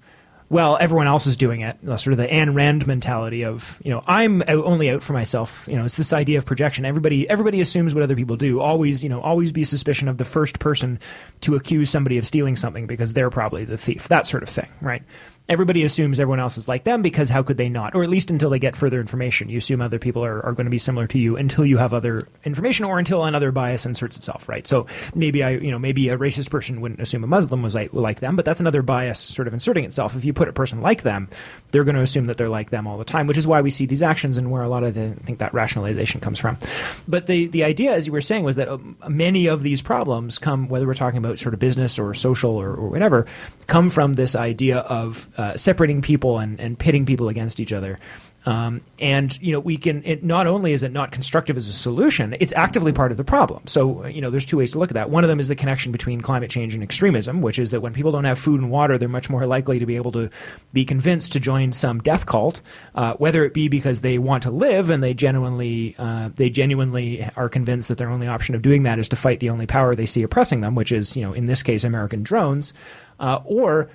[0.49, 1.77] well, everyone else is doing it.
[1.85, 5.67] Sort of the Ayn Rand mentality of, you know, I'm out, only out for myself.
[5.69, 6.85] You know, it's this idea of projection.
[6.85, 8.59] Everybody, everybody assumes what other people do.
[8.59, 10.99] Always, you know, always be suspicion of the first person
[11.41, 14.07] to accuse somebody of stealing something because they're probably the thief.
[14.07, 15.03] That sort of thing, right?
[15.49, 17.95] Everybody assumes everyone else is like them because how could they not?
[17.95, 19.49] Or at least until they get further information.
[19.49, 21.91] You assume other people are, are going to be similar to you until you have
[21.91, 24.67] other information or until another bias inserts itself, right?
[24.67, 24.85] So
[25.15, 28.19] maybe I, you know, maybe a racist person wouldn't assume a Muslim was like, like
[28.19, 30.15] them, but that's another bias sort of inserting itself.
[30.15, 31.29] If you put a person like them,
[31.71, 33.71] they're going to assume that they're like them all the time, which is why we
[33.71, 36.59] see these actions and where a lot of the, I think that rationalization comes from.
[37.07, 40.37] But the, the idea, as you were saying, was that um, many of these problems
[40.37, 43.25] come, whether we're talking about sort of business or social or, or whatever,
[43.65, 47.97] come from this idea of uh, separating people and, and pitting people against each other.
[48.45, 51.73] Um, and you know we can it, not only is it not constructive as a
[51.73, 54.89] solution it's actively part of the problem so you know there's two ways to look
[54.91, 57.71] at that one of them is the connection between climate change and extremism which is
[57.71, 60.13] that when people don't have food and water they're much more likely to be able
[60.13, 60.29] to
[60.71, 62.61] be convinced to join some death cult
[62.95, 67.29] uh, whether it be because they want to live and they genuinely uh, they genuinely
[67.35, 69.93] are convinced that their only option of doing that is to fight the only power
[69.93, 72.73] they see oppressing them which is you know in this case American drones
[73.19, 73.89] uh, or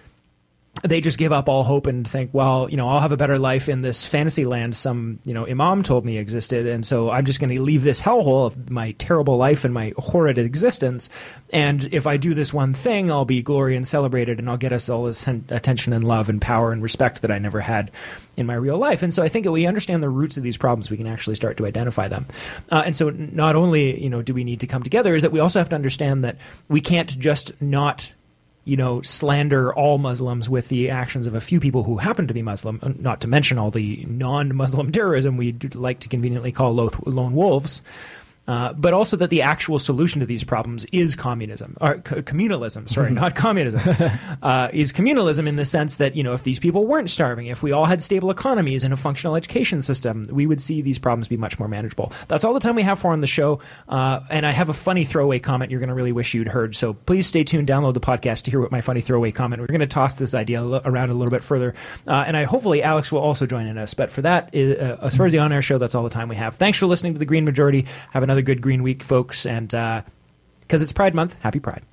[0.82, 3.38] they just give up all hope and think, well, you know, I'll have a better
[3.38, 7.24] life in this fantasy land some, you know, imam told me existed, and so I'm
[7.24, 11.08] just going to leave this hellhole of my terrible life and my horrid existence.
[11.52, 14.72] And if I do this one thing, I'll be glory and celebrated, and I'll get
[14.72, 17.92] us all this attention and love and power and respect that I never had
[18.36, 19.02] in my real life.
[19.02, 21.36] And so I think that we understand the roots of these problems, we can actually
[21.36, 22.26] start to identify them.
[22.70, 25.32] Uh, and so not only, you know, do we need to come together, is that
[25.32, 26.36] we also have to understand that
[26.68, 28.12] we can't just not
[28.64, 32.34] you know, slander all Muslims with the actions of a few people who happen to
[32.34, 36.52] be Muslim, uh, not to mention all the non Muslim terrorism we like to conveniently
[36.52, 37.82] call lone wolves.
[38.46, 42.88] Uh, but also that the actual solution to these problems is communism or c- communalism.
[42.88, 43.80] Sorry, not communism.
[44.42, 47.62] Uh, is communalism in the sense that you know if these people weren't starving, if
[47.62, 51.28] we all had stable economies and a functional education system, we would see these problems
[51.28, 52.12] be much more manageable.
[52.28, 53.60] That's all the time we have for on the show.
[53.88, 56.76] Uh, and I have a funny throwaway comment you're going to really wish you'd heard.
[56.76, 57.68] So please stay tuned.
[57.68, 59.60] Download the podcast to hear what my funny throwaway comment.
[59.60, 61.74] We're going to toss this idea around a little bit further,
[62.06, 63.94] uh, and I hopefully Alex will also join in us.
[63.94, 66.36] But for that, uh, as far as the on-air show, that's all the time we
[66.36, 66.56] have.
[66.56, 67.86] Thanks for listening to the Green Majority.
[68.10, 69.46] Have another good Green Week, folks.
[69.46, 70.02] And because
[70.80, 71.84] uh, it's Pride Month, happy Pride.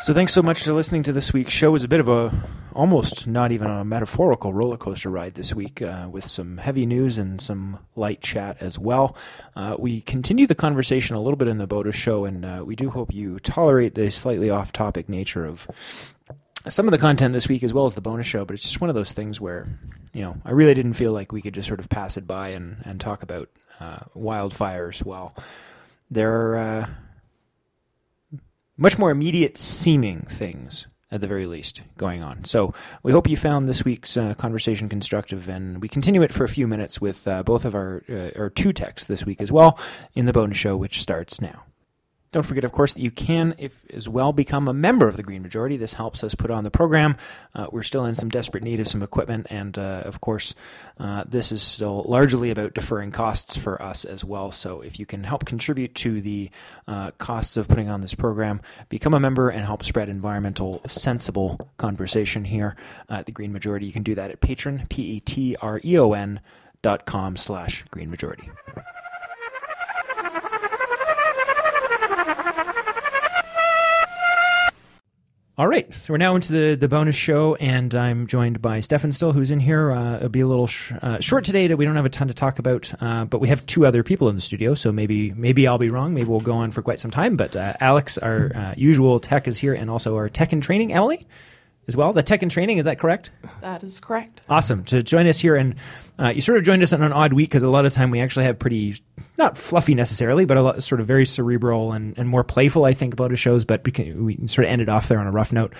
[0.00, 1.68] So thanks so much for listening to this week's show.
[1.68, 2.32] It was a bit of a
[2.72, 7.18] almost not even a metaphorical roller coaster ride this week uh, with some heavy news
[7.18, 9.16] and some light chat as well.
[9.56, 12.76] Uh, we continue the conversation a little bit in the Boda show, and uh, we
[12.76, 15.68] do hope you tolerate the slightly off topic nature of
[16.66, 18.80] some of the content this week as well as the bonus show, but it's just
[18.80, 19.68] one of those things where,
[20.12, 22.48] you know, I really didn't feel like we could just sort of pass it by
[22.48, 23.48] and, and talk about
[23.80, 25.34] uh, wildfires while
[26.10, 26.86] there are uh,
[28.76, 32.44] much more immediate seeming things at the very least going on.
[32.44, 36.44] So we hope you found this week's uh, conversation constructive, and we continue it for
[36.44, 39.50] a few minutes with uh, both of our uh, our two texts this week as
[39.50, 39.78] well
[40.14, 41.64] in the bonus show, which starts now.
[42.30, 45.22] Don't forget, of course, that you can, if as well, become a member of the
[45.22, 45.78] Green Majority.
[45.78, 47.16] This helps us put on the program.
[47.54, 50.54] Uh, we're still in some desperate need of some equipment, and uh, of course,
[50.98, 54.50] uh, this is still largely about deferring costs for us as well.
[54.52, 56.50] So, if you can help contribute to the
[56.86, 58.60] uh, costs of putting on this program,
[58.90, 62.76] become a member and help spread environmental sensible conversation here
[63.08, 63.86] at the Green Majority.
[63.86, 66.40] You can do that at Patreon p e t r e o n
[66.82, 68.50] dot com slash Green Majority.
[75.58, 79.10] All right, so we're now into the, the bonus show, and I'm joined by Stefan
[79.10, 79.90] Still, who's in here.
[79.90, 81.66] Uh, it'll be a little sh- uh, short today.
[81.66, 84.04] That we don't have a ton to talk about, uh, but we have two other
[84.04, 86.14] people in the studio, so maybe maybe I'll be wrong.
[86.14, 87.36] Maybe we'll go on for quite some time.
[87.36, 90.92] But uh, Alex, our uh, usual tech, is here, and also our tech and training,
[90.92, 91.26] Emily,
[91.88, 92.12] as well.
[92.12, 93.32] The tech and training is that correct?
[93.60, 94.42] That is correct.
[94.48, 95.74] Awesome to join us here, and
[96.18, 98.10] uh, you sort of joined us on an odd week because a lot of time
[98.10, 98.94] we actually have pretty
[99.36, 102.92] not fluffy necessarily, but a lot sort of very cerebral and, and more playful, I
[102.92, 103.64] think, about his shows.
[103.64, 105.74] But we, sort of ended off there on a rough note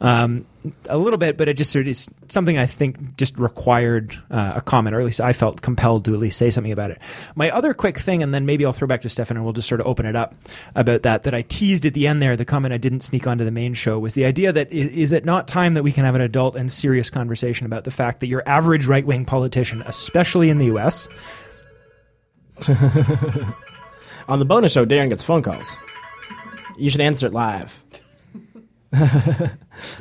[0.00, 0.44] um,
[0.88, 4.54] a little bit, but it just sort of is something I think just required uh,
[4.56, 6.98] a comment, or at least I felt compelled to at least say something about it.
[7.34, 9.68] My other quick thing, and then maybe I'll throw back to Stefan and we'll just
[9.68, 10.34] sort of open it up
[10.74, 13.44] about that, that I teased at the end there, the comment I didn't sneak onto
[13.44, 16.14] the main show was the idea that is it not time that we can have
[16.14, 20.50] an adult and serious conversation about the fact that your average right wing politician, especially
[20.50, 21.08] in the U.S.,
[24.28, 25.76] On the bonus show, Darren gets phone calls.
[26.76, 27.82] You should answer it live.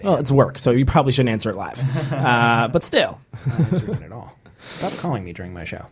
[0.04, 1.82] well, it's work, so you probably shouldn't answer it live.
[2.14, 4.38] Uh, but still, not answering it at all.
[4.60, 5.86] Stop calling me during my show.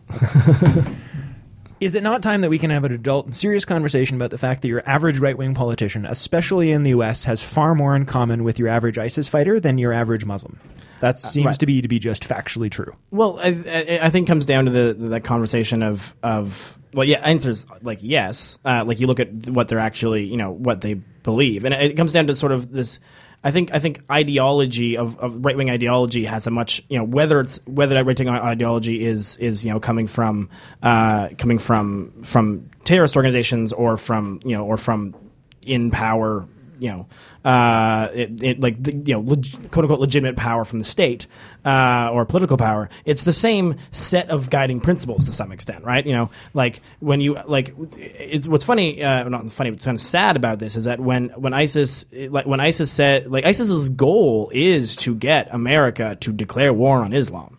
[1.80, 4.38] Is it not time that we can have an adult and serious conversation about the
[4.38, 8.06] fact that your average right wing politician, especially in the U.S., has far more in
[8.06, 10.60] common with your average ISIS fighter than your average Muslim?
[11.02, 11.58] That seems right.
[11.58, 12.94] to be to be just factually true.
[13.10, 17.04] Well, I, I, I think it comes down to the the conversation of of well,
[17.04, 18.60] yeah, answers like yes.
[18.64, 21.96] Uh, like you look at what they're actually, you know, what they believe, and it
[21.96, 23.00] comes down to sort of this.
[23.42, 27.04] I think I think ideology of, of right wing ideology has a much you know
[27.04, 30.50] whether it's whether that right wing ideology is is you know coming from
[30.84, 35.16] uh, coming from from terrorist organizations or from you know or from
[35.62, 36.46] in power
[36.82, 37.06] you know,
[37.48, 41.28] uh, it, it, like the, you know, leg- quote unquote legitimate power from the state
[41.64, 42.90] uh, or political power.
[43.04, 46.04] It's the same set of guiding principles to some extent, right?
[46.04, 50.02] You know, like when you like, it's, what's funny, uh, not funny, what's kind of
[50.02, 54.50] sad about this is that when when ISIS, like when ISIS said, like ISIS's goal
[54.52, 57.58] is to get America to declare war on Islam.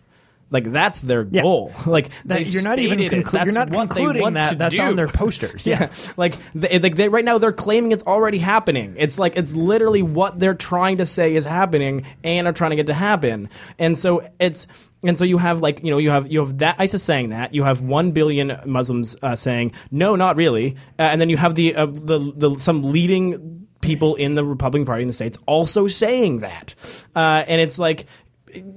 [0.54, 1.72] Like that's their goal.
[1.86, 4.56] Like That, you're not even conclu- you're not concluding that.
[4.56, 5.66] That's on their posters.
[5.66, 8.94] Yeah, like they, like they, right now they're claiming it's already happening.
[8.96, 12.76] It's like it's literally what they're trying to say is happening and are trying to
[12.76, 13.50] get to happen.
[13.80, 14.68] And so it's
[15.02, 17.52] and so you have like you know you have you have that ISIS saying that
[17.52, 21.56] you have one billion Muslims uh, saying no, not really, uh, and then you have
[21.56, 25.86] the, uh, the the some leading people in the Republican Party in the states also
[25.86, 26.74] saying that,
[27.14, 28.06] uh, and it's like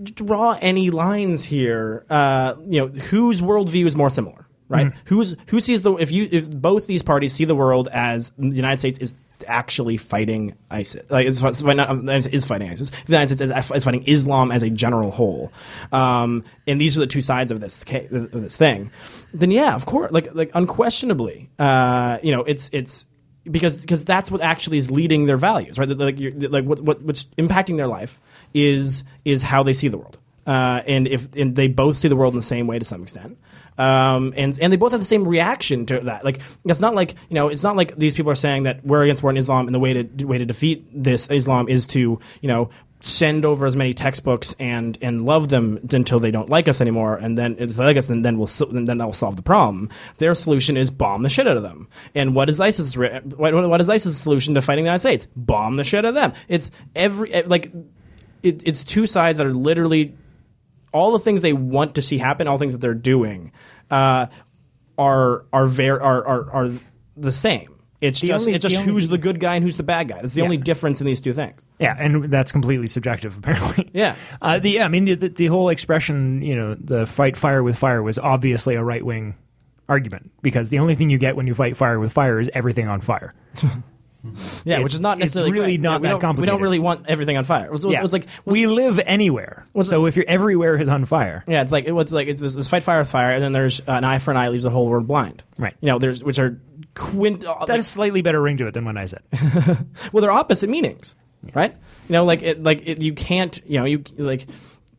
[0.03, 2.05] draw any lines here.
[2.09, 4.93] Uh, you know, whose worldview is more similar, right?
[5.05, 8.55] Who's who sees the if you if both these parties see the world as the
[8.55, 9.15] United States is
[9.47, 12.89] actually fighting ISIS, like is, is is fighting ISIS.
[12.89, 15.51] The United States is, is fighting Islam as a general whole,
[15.91, 18.91] um, and these are the two sides of this of this thing.
[19.34, 23.05] Then yeah, of course, like like unquestionably, uh, you know, it's it's
[23.50, 25.88] because because that's what actually is leading their values, right?
[25.89, 28.20] Like like what, what what's impacting their life
[28.54, 32.16] is is how they see the world, uh, and if and they both see the
[32.16, 33.38] world in the same way to some extent.
[33.78, 36.26] Um, and and they both have the same reaction to that.
[36.26, 39.04] Like it's not like you know it's not like these people are saying that we're
[39.04, 42.20] against war in Islam and the way to way to defeat this Islam is to
[42.41, 46.68] you know send over as many textbooks and and love them until they don't like
[46.68, 49.36] us anymore and then if they like us then then we'll then that will solve
[49.36, 49.89] the problem.
[50.18, 51.88] Their solution is bomb the shit out of them.
[52.16, 55.28] And what is ISIS what, what is ISIS solution to fighting the United States?
[55.36, 56.34] Bomb the shit out of them.
[56.48, 57.72] It's every eh, like
[58.41, 60.16] it, it's two sides that are literally
[60.91, 63.52] all the things they want to see happen all things that they're doing
[63.91, 64.28] uh,
[64.98, 66.70] are are very are, are are
[67.16, 69.64] the same it's The just only- it's just the only- who's the good guy and
[69.64, 70.18] who's the bad guy.
[70.18, 70.45] That's the Yeah.
[70.45, 71.62] only difference in these two things.
[71.80, 73.89] Yeah, and that's completely subjective, apparently.
[73.93, 74.16] Yeah.
[74.41, 77.64] Uh, the, yeah, I mean, the, the, the whole expression, you know, the fight fire
[77.64, 79.36] with fire was obviously a right wing
[79.89, 82.88] argument because the only thing you get when you fight fire with fire is everything
[82.88, 83.34] on fire.
[84.66, 86.80] Yeah, It's- which is not necessarily it's really not Yeah, that don't- We don't really
[86.80, 87.70] want everything on fire.
[87.72, 88.04] It's, yeah.
[88.04, 89.64] it's like we live anywhere.
[89.84, 91.45] So if you're everywhere is on fire.
[91.48, 93.54] yeah, it's like it was like it's this, this fight fire with fire, and then
[93.54, 95.43] there's uh, an eye for an eye leaves the whole world blind.
[95.58, 95.76] Right.
[95.80, 96.60] You know, there's which are
[96.98, 97.45] quint.
[97.45, 99.22] uh, That is slightly better ring to it than what I said.
[100.12, 101.16] well, they're opposite meanings,
[101.54, 101.72] right?
[101.72, 104.48] You know, like it, like it, you can't, you know, you like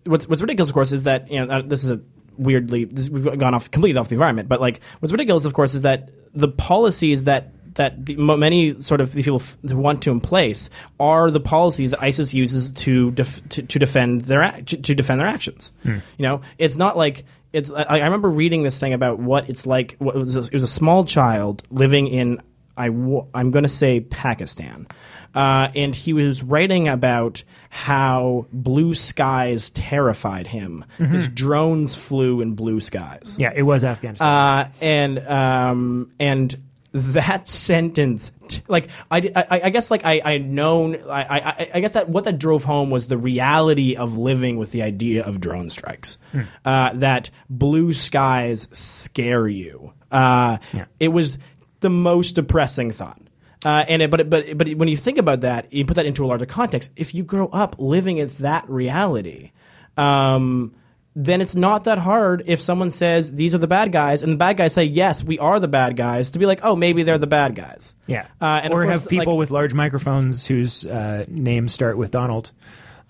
[0.04, 2.00] what's what's ridiculous, of course, is that you know uh, this is a
[2.36, 5.74] weirdly this, we've gone off completely off the environment, but like what's ridiculous, of course,
[5.74, 10.10] is that the policies that that the, many sort of the people f- want to
[10.10, 10.68] in place
[10.98, 14.94] are the policies that ISIS uses to def, to, to defend their ac- to, to
[14.96, 15.70] defend their actions.
[15.84, 17.70] You know, it's not like it's.
[17.70, 19.96] I, I remember reading this thing about what it's like.
[19.98, 22.40] What it was a, it was a small child living in
[22.78, 24.86] I am going to say Pakistan.
[25.34, 30.84] Uh, and he was writing about how blue skies terrified him.
[30.96, 33.36] His drones flew in blue skies.
[33.38, 34.26] Yeah, it was Afghanistan.
[34.26, 36.56] Uh, and um, and
[36.92, 41.80] that sentence, t- like I, I, I guess, like I, I known, I, I, I
[41.80, 45.40] guess that what that drove home was the reality of living with the idea of
[45.40, 46.16] drone strikes.
[46.64, 49.92] Uh, that blue skies scare you.
[50.10, 50.86] Uh, Yeah.
[50.98, 51.36] It was
[51.80, 53.20] the most depressing thought.
[53.66, 56.06] Uh, and it, but it- but but when you think about that, you put that
[56.06, 56.92] into a larger context.
[56.96, 59.50] If you grow up living in that reality,
[59.96, 60.74] um,
[61.20, 64.36] then it's not that hard if someone says these are the bad guys, and the
[64.36, 66.30] bad guys say yes, we are the bad guys.
[66.30, 67.94] To be like, oh, maybe they're the bad guys.
[68.06, 68.26] yeah.
[68.40, 72.12] uh, and or course, have people like- with large microphones whose uh, names start with
[72.12, 72.52] Donald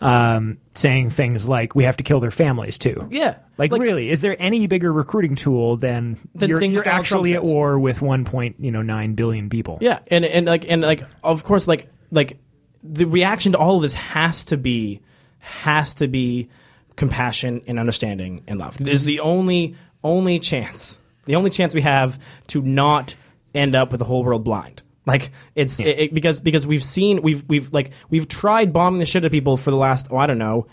[0.00, 3.09] um, saying things like, we have to kill their families too.
[3.11, 3.38] Yeah.
[3.59, 7.78] Like, Like- really, is there any bigger recruiting tool than, you're, you're actually at war
[7.78, 9.78] with one point you know nine billion people?
[9.80, 12.38] Yeah, and and like and like of course like like
[12.82, 15.00] the reaction to all of this has to be
[15.40, 16.48] has to be
[16.99, 18.76] compassion and understanding and love.
[18.76, 19.74] There's the only
[20.05, 22.18] only chance, the only chance we have
[22.49, 23.14] to not
[23.55, 24.82] end up with the whole world blind.
[25.07, 29.07] Like it's it, it- because because we've seen we've we've like we've tried bombing the
[29.07, 30.66] shit out of people for the last oh I don't know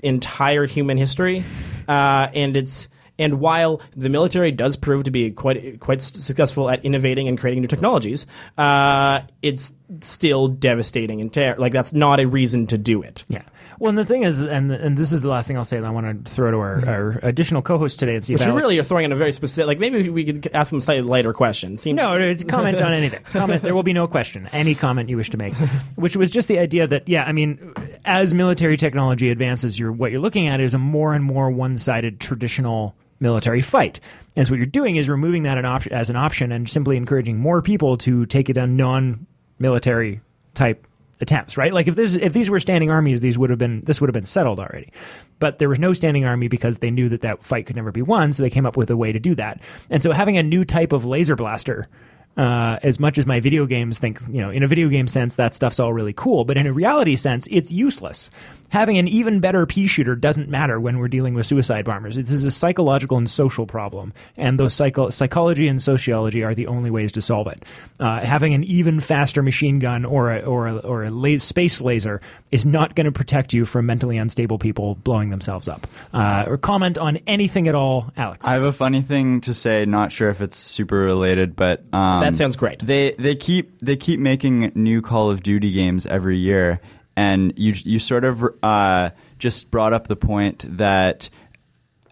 [0.00, 1.42] entire human history,
[1.88, 6.84] uh, and it's And while the military does prove to be quite quite successful at
[6.84, 8.26] innovating and creating new technologies,
[8.58, 13.24] uh, it's still devastating and ter- like that's not a reason to do it.
[13.28, 13.42] Yeah.
[13.78, 15.86] Well, and the thing is, and and this is the last thing I'll say, and
[15.86, 16.88] I want to throw to our, mm-hmm.
[16.88, 19.32] our additional co-host today and see Which you Alex- really are throwing in a very
[19.32, 19.66] specific.
[19.66, 21.76] Like maybe we could ask them a slightly lighter question.
[21.76, 23.22] Seems No, it's comment on anything.
[23.32, 23.62] Comment.
[23.62, 24.48] There will be no question.
[24.52, 25.54] Any comment you wish to make,
[25.96, 27.74] which was just the idea that yeah, I mean,
[28.04, 32.20] as military technology advances, you're what you're looking at is a more and more one-sided
[32.20, 34.00] traditional military fight.
[34.34, 36.96] And so what you're doing is removing that an op- as an option and simply
[36.96, 40.20] encouraging more people to take it on non-military
[40.54, 40.85] type
[41.20, 41.72] attempts, right?
[41.72, 44.14] Like if this if these were standing armies, these would have been this would have
[44.14, 44.92] been settled already.
[45.38, 48.02] But there was no standing army because they knew that that fight could never be
[48.02, 49.60] won, so they came up with a way to do that.
[49.90, 51.88] And so having a new type of laser blaster
[52.36, 55.36] uh, as much as my video games think, you know, in a video game sense,
[55.36, 58.30] that stuff's all really cool, but in a reality sense, it's useless.
[58.70, 62.16] Having an even better pea shooter doesn't matter when we're dealing with suicide bombers.
[62.16, 66.66] This is a psychological and social problem, and those psycho- psychology and sociology are the
[66.66, 67.64] only ways to solve it.
[68.00, 71.80] Uh, having an even faster machine gun or a, or a, or a la- space
[71.80, 75.86] laser is not going to protect you from mentally unstable people blowing themselves up.
[76.12, 78.44] Uh, or comment on anything at all, Alex.
[78.44, 79.84] I have a funny thing to say.
[79.86, 82.80] Not sure if it's super related, but um, That sounds great.
[82.80, 86.80] They they keep they keep making new Call of Duty games every year,
[87.16, 91.30] and you you sort of uh, just brought up the point that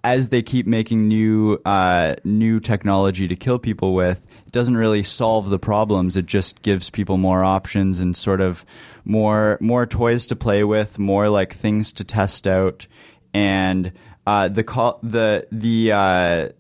[0.03, 5.03] as they keep making new uh, new technology to kill people with, it doesn't really
[5.03, 6.17] solve the problems.
[6.17, 8.65] It just gives people more options and sort of
[9.05, 12.87] more more toys to play with, more like things to test out,
[13.33, 13.93] and
[14.27, 16.55] uh, the call the the.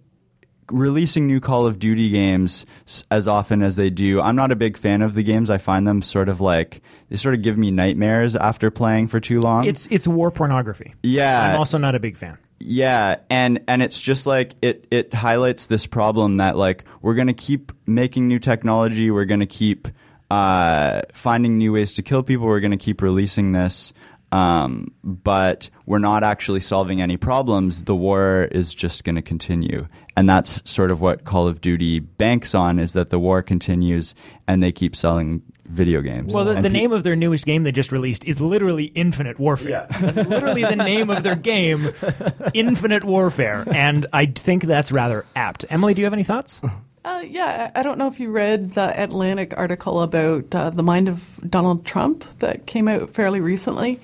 [0.70, 2.64] Releasing new Call of Duty games
[3.10, 4.20] as often as they do.
[4.20, 5.50] I'm not a big fan of the games.
[5.50, 9.20] I find them sort of like they sort of give me nightmares after playing for
[9.20, 9.64] too long.
[9.66, 10.94] it's it's war pornography.
[11.02, 12.38] yeah, I'm also not a big fan.
[12.58, 17.26] yeah, and and it's just like it it highlights this problem that like we're going
[17.26, 19.88] to keep making new technology, we're going to keep
[20.30, 23.92] uh, finding new ways to kill people, we're going to keep releasing this.
[24.34, 27.84] Um, but we're not actually solving any problems.
[27.84, 32.00] The war is just going to continue, and that's sort of what Call of Duty
[32.00, 34.16] banks on: is that the war continues,
[34.48, 36.34] and they keep selling video games.
[36.34, 39.38] Well, the, the pe- name of their newest game they just released is literally Infinite
[39.38, 39.86] Warfare.
[39.88, 39.98] Yeah.
[40.00, 41.90] That's literally the name of their game,
[42.54, 43.64] Infinite Warfare.
[43.68, 45.64] And I think that's rather apt.
[45.70, 46.60] Emily, do you have any thoughts?
[47.04, 50.82] Uh, yeah, I I don't know if you read the Atlantic article about uh, the
[50.82, 54.00] mind of Donald Trump that came out fairly recently.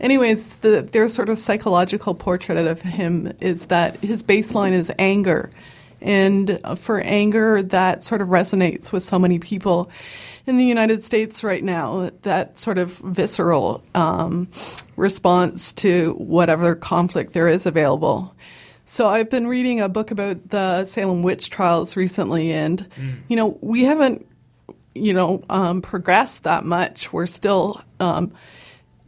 [0.00, 5.50] Anyways, the, their sort of psychological portrait of him is that his baseline is anger.
[6.00, 9.90] And for anger, that sort of resonates with so many people
[10.46, 14.48] in the United States right now, that sort of visceral um,
[14.96, 18.34] response to whatever conflict there is available.
[18.86, 22.88] So I've been reading a book about the Salem witch trials recently, and
[23.28, 24.26] you know we haven't,
[24.94, 27.12] you know, um, progressed that much.
[27.12, 28.32] We're still um,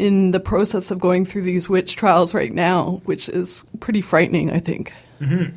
[0.03, 4.51] in the process of going through these witch trials right now, which is pretty frightening.
[4.51, 4.93] I think.
[5.21, 5.57] Mm-hmm.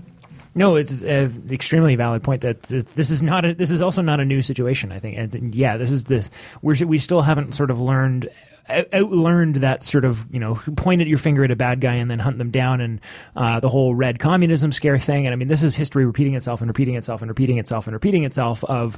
[0.57, 2.41] No, it's an extremely valid point.
[2.41, 4.91] That this is not a, this is also not a new situation.
[4.91, 6.29] I think, and yeah, this is this.
[6.61, 8.29] We're we still haven't sort of learned
[8.69, 12.09] outlearned that sort of you know point at your finger at a bad guy and
[12.09, 13.01] then hunt them down and
[13.35, 15.25] uh, the whole red communism scare thing.
[15.25, 17.93] And I mean, this is history repeating itself and repeating itself and repeating itself and
[17.93, 18.63] repeating itself.
[18.63, 18.97] Of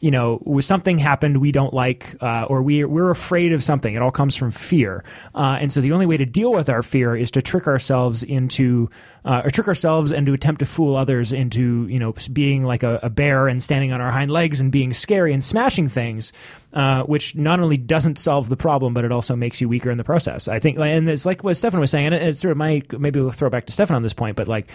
[0.00, 3.94] you know, something happened we don't like, uh, or we we're afraid of something.
[3.94, 5.02] It all comes from fear,
[5.34, 8.22] uh, and so the only way to deal with our fear is to trick ourselves
[8.22, 8.90] into.
[9.24, 12.84] Uh, or trick ourselves and to attempt to fool others into you know being like
[12.84, 16.32] a, a bear and standing on our hind legs and being scary and smashing things,
[16.76, 19.96] uh, which not only doesn't solve the problem but it also makes you weaker in
[19.96, 20.46] the process.
[20.46, 23.18] I think, and it's like what Stefan was saying, and it's sort of my maybe
[23.18, 24.68] we'll throw back to Stefan on this point, but like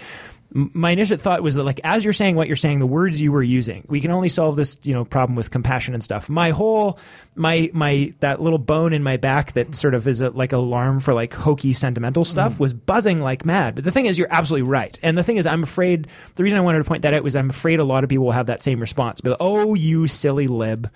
[0.53, 3.31] my initial thought was that like as you're saying what you're saying, the words you
[3.31, 6.27] were using, we can only solve this you know problem with compassion and stuff.
[6.27, 6.97] My whole
[7.35, 11.01] my my that little bone in my back that sort of is a, like alarm
[11.01, 13.75] for like hokey sentimental stuff was buzzing like mad.
[13.75, 14.97] But the thing is, you're absolutely right.
[15.03, 17.35] And the thing is, I'm afraid the reason I wanted to point that out was
[17.35, 19.21] I'm afraid a lot of people will have that same response.
[19.21, 20.89] Be like, oh, you silly lib.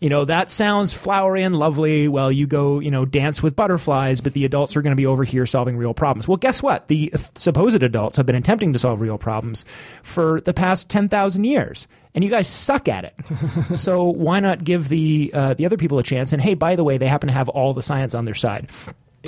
[0.00, 2.08] You know, that sounds flowery and lovely.
[2.08, 5.04] Well, you go, you know, dance with butterflies, but the adults are going to be
[5.04, 6.26] over here solving real problems.
[6.26, 6.88] Well, guess what?
[6.88, 9.66] The supposed adults have been attempting to solve real problems
[10.02, 11.86] for the past 10,000 years.
[12.14, 13.14] And you guys suck at it.
[13.76, 16.32] so why not give the uh, the other people a chance?
[16.32, 18.68] And hey, by the way, they happen to have all the science on their side.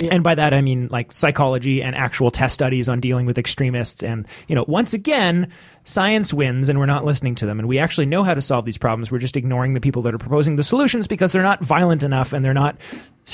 [0.09, 4.03] And by that I mean like psychology and actual test studies on dealing with extremists.
[4.03, 5.51] And you know, once again,
[5.83, 7.59] science wins, and we're not listening to them.
[7.59, 9.11] And we actually know how to solve these problems.
[9.11, 12.33] We're just ignoring the people that are proposing the solutions because they're not violent enough
[12.33, 12.75] and they're not,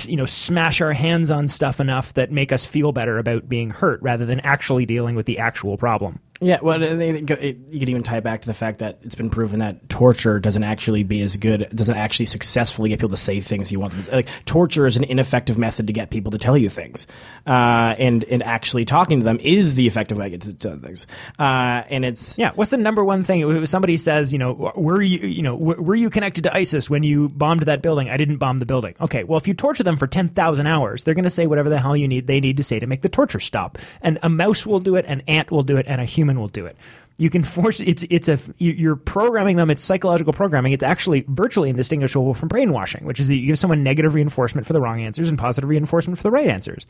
[0.03, 3.69] you know, smash our hands on stuff enough that make us feel better about being
[3.69, 6.19] hurt, rather than actually dealing with the actual problem.
[6.41, 8.99] Yeah, well, I think it, you could even tie it back to the fact that
[9.01, 13.09] it's been proven that torture doesn't actually be as good, doesn't actually successfully get people
[13.09, 14.11] to say things you want them to.
[14.11, 17.07] Like torture is an ineffective method to get people to tell you things,
[17.45, 21.07] uh, and and actually talking to them is the effective way to get to things.
[21.37, 23.41] Uh, and it's Yeah, what's the number one thing?
[23.41, 27.03] If somebody says, you know, were you, you know, were you connected to ISIS when
[27.03, 28.09] you bombed that building?
[28.09, 28.95] I didn't bomb the building.
[29.01, 31.67] Okay, well, if you torture them for ten thousand hours, they're going to say whatever
[31.67, 33.77] the hell you need they need to say to make the torture stop.
[34.01, 36.49] And a mouse will do it, an ant will do it, and a human will
[36.49, 36.75] do it.
[37.17, 39.69] You can force it's it's a you- you're programming them.
[39.69, 40.71] It's psychological programming.
[40.73, 44.71] It's actually virtually indistinguishable from brainwashing, which is that you give someone negative reinforcement for
[44.73, 46.85] the wrong answers and positive reinforcement for the right answers.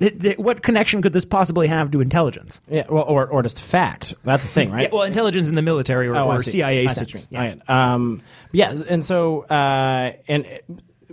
[0.00, 2.60] Th- th- what connection could this possibly have to intelligence?
[2.68, 4.14] yeah, well, or or just fact.
[4.24, 4.82] That's the thing, right?
[4.82, 6.40] Yeah, well, intelligence in the military or, Oh, or.
[6.42, 7.26] CIA sense.
[7.30, 7.62] you mean.
[7.68, 7.92] All right.
[7.94, 8.20] Um,
[8.52, 10.46] yeah, and so uh, and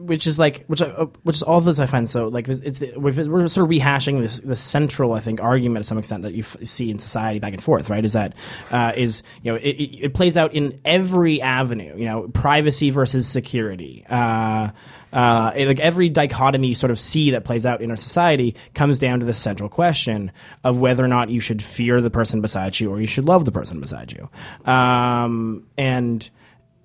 [0.06, 3.48] which is like which uh, which is all this I find so like it's we're
[3.48, 6.58] sort of rehashing this the central I think argument to some extent that you f-
[6.64, 8.34] see in society back and forth right is that
[8.72, 12.90] uh, is you know it, it, it plays out in every avenue you know privacy
[12.90, 14.06] versus security.
[14.10, 14.72] Uh,
[15.14, 18.56] uh, it- like every dichotomy you sort of see that plays out in our society
[18.74, 20.32] comes down to the central question
[20.64, 23.46] of whether or not you should fear the person beside you or you should love
[23.46, 24.30] the person beside you.
[24.72, 26.30] Um, and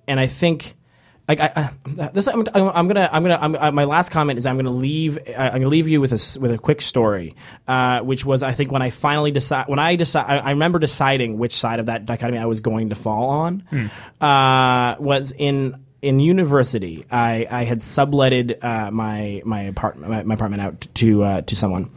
[0.07, 0.75] and I think
[1.27, 4.45] like I, I this I'm, I'm gonna I'm gonna I'm, uh, my last comment is
[4.45, 7.35] I'm gonna leave uh, I'm gonna leave you with a with a quick story,
[7.67, 10.79] uh, which was I think when I finally decide when I decide I, I remember
[10.79, 13.63] deciding which side of that dichotomy I was going to fall on
[14.21, 20.33] uh, was in in university I, I had subletted uh, my my apartment my, my
[20.35, 21.91] apartment out to uh, to someone,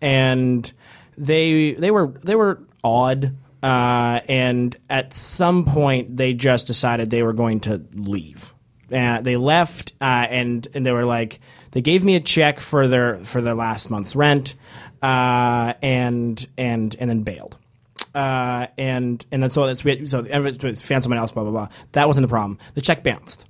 [0.00, 0.70] and
[1.16, 3.36] they they were they were odd.
[3.62, 8.53] Uh, and at some point, they just decided they were going to leave.
[8.92, 11.40] Uh, they left, uh, and and they were like,
[11.72, 14.54] they gave me a check for their for their last month's rent,
[15.02, 17.56] uh, and and and then bailed.
[18.14, 21.30] Uh, and and then so that's we so found someone else.
[21.30, 21.68] Blah blah blah.
[21.92, 22.58] That wasn't the problem.
[22.74, 23.46] The check bounced.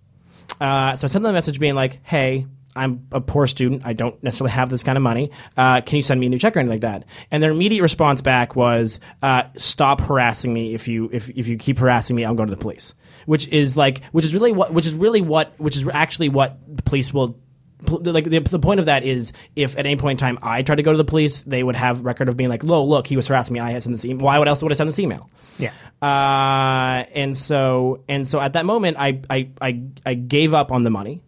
[0.60, 3.82] Uh, so I sent them a message being like, "Hey, I'm a poor student.
[3.84, 5.30] I don't necessarily have this kind of money.
[5.56, 7.82] Uh, can you send me a new check or anything like that?" And their immediate
[7.82, 10.74] response back was, uh, "Stop harassing me.
[10.74, 12.94] If you if if you keep harassing me, I'm going to the police."
[13.26, 16.58] Which is like, which is really what, which is really what, which is actually what
[16.66, 17.38] the police will.
[17.86, 20.76] Like the, the point of that is, if at any point in time I tried
[20.76, 23.16] to go to the police, they would have record of being like, "Lo, look, he
[23.16, 23.60] was harassing me.
[23.60, 24.24] I had sent this email.
[24.24, 25.28] Why would else would I send this email?"
[25.58, 25.70] Yeah.
[26.00, 30.82] Uh, and so and so at that moment, I I I, I gave up on
[30.82, 31.20] the money.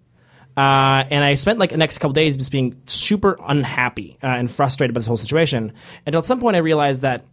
[0.57, 4.51] Uh, and I spent like the next couple days just being super unhappy uh, and
[4.51, 5.73] frustrated by this whole situation.
[6.07, 7.25] Until at some point, I realized that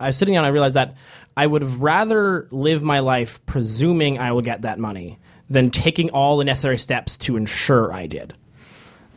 [0.00, 0.44] I was sitting down.
[0.44, 0.96] I realized that
[1.36, 5.18] I would have rather live my life presuming I will get that money
[5.50, 8.34] than taking all the necessary steps to ensure I did.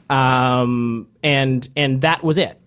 [0.10, 2.60] Um, and and that was it.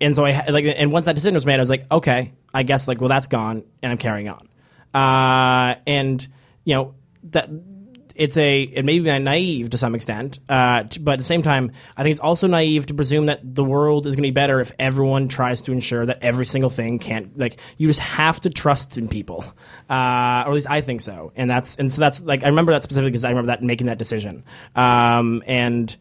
[0.00, 2.62] And so I like, and once that decision was made, I was like, okay, I
[2.64, 4.48] guess like, well, that's gone, and I'm carrying on.
[4.92, 6.26] Uh, and
[6.64, 6.94] you know
[7.30, 7.48] that
[8.14, 11.42] it's a it may be naive to some extent, uh, t- but at the same
[11.42, 14.32] time, I think it's also naive to presume that the world is going to be
[14.32, 18.40] better if everyone tries to ensure that every single thing can't like you just have
[18.40, 19.44] to trust in people,
[19.90, 21.32] uh, or at least I think so.
[21.34, 23.88] And that's and so that's like I remember that specifically because I remember that making
[23.88, 24.44] that decision,
[24.76, 25.94] um, and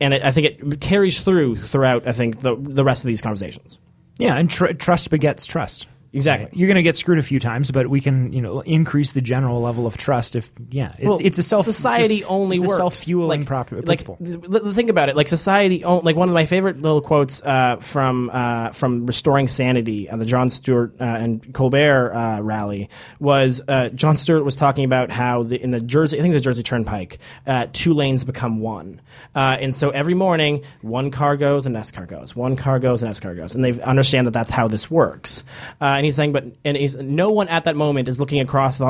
[0.00, 2.08] and it, I think it carries through throughout.
[2.08, 3.78] I think the the rest of these conversations.
[4.18, 5.86] Yeah, and tr- trust begets trust.
[6.12, 6.48] Exactly.
[6.58, 9.20] You're going to get screwed a few times, but we can, you know, increase the
[9.20, 10.34] general level of trust.
[10.34, 13.84] If yeah, it's Well, it's a self society only it's works self-fueling like, prop- like,
[13.84, 14.16] principle.
[14.16, 17.42] th- th- think about it like society own, like one of my favorite little quotes
[17.42, 22.90] uh, from uh, from restoring sanity uh, the Jon Stewart uh, and Colbert uh, rally
[23.20, 26.42] was uh, Jon Stewart was talking about how the, in the Jersey I think it's
[26.42, 29.00] the Jersey Turnpike uh, two lanes become one
[29.36, 33.00] uh, and so every morning one car goes and next car goes one car goes
[33.00, 35.44] and next car goes and they understand that that's how this works
[35.80, 38.78] uh, and he's saying but and he's no one at that moment is looking across
[38.78, 38.86] the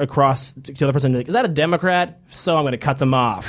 [0.00, 2.98] across to the other person like is that a Democrat so I'm going to cut
[2.98, 3.46] them off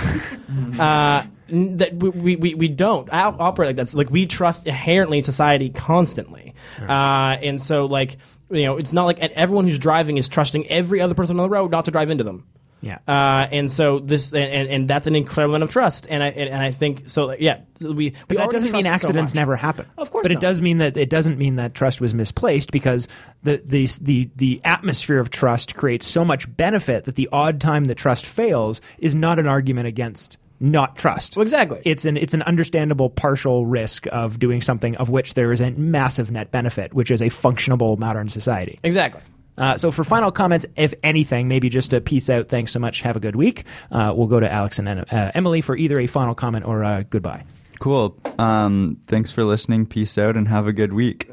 [0.80, 3.88] uh, that we, we, we- don't op- operate like that.
[3.88, 8.18] So, like we trust inherently in society constantly, uh, and so like
[8.52, 11.50] you know it's not like everyone who's driving is trusting every other person on the
[11.50, 12.46] road not to drive into them.
[12.82, 13.00] Yeah.
[13.08, 16.50] Uh, and so this and, and, that's an incredible amount of trust, and I and,
[16.50, 17.32] and I think so.
[17.32, 18.12] Yeah, so we.
[18.12, 19.88] But we that doesn't mean trust so accidents never happen.
[19.98, 23.08] Of course but it does mean that it doesn't mean that trust was misplaced because
[23.44, 27.86] the the the the atmosphere of trust creates so much benefit that the odd time
[27.86, 31.36] that trust fails is not an argument against not trust.
[31.36, 31.82] Well, exactly.
[31.84, 35.72] It's an it's an understandable partial risk of doing something of which there is a
[35.72, 38.80] massive net benefit, which is a functionable modern society.
[38.84, 39.22] Exactly.
[39.58, 42.48] Uh, so for final comments, if anything, maybe just a peace out.
[42.48, 43.02] Thanks so much.
[43.02, 43.66] Have a good week.
[43.92, 47.06] Uh, we'll go to Alex and uh, Emily for either a final comment or a
[47.10, 47.44] goodbye.
[47.80, 48.18] Cool.
[48.40, 49.86] Um, thanks for listening.
[49.86, 51.30] Peace out and have a good week.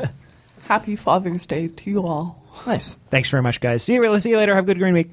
[0.68, 2.46] Happy Father's Day to you all.
[2.66, 2.94] Nice.
[3.10, 3.82] Thanks very much, guys.
[3.82, 4.54] See you, see you later.
[4.54, 5.10] Have a good Green Week.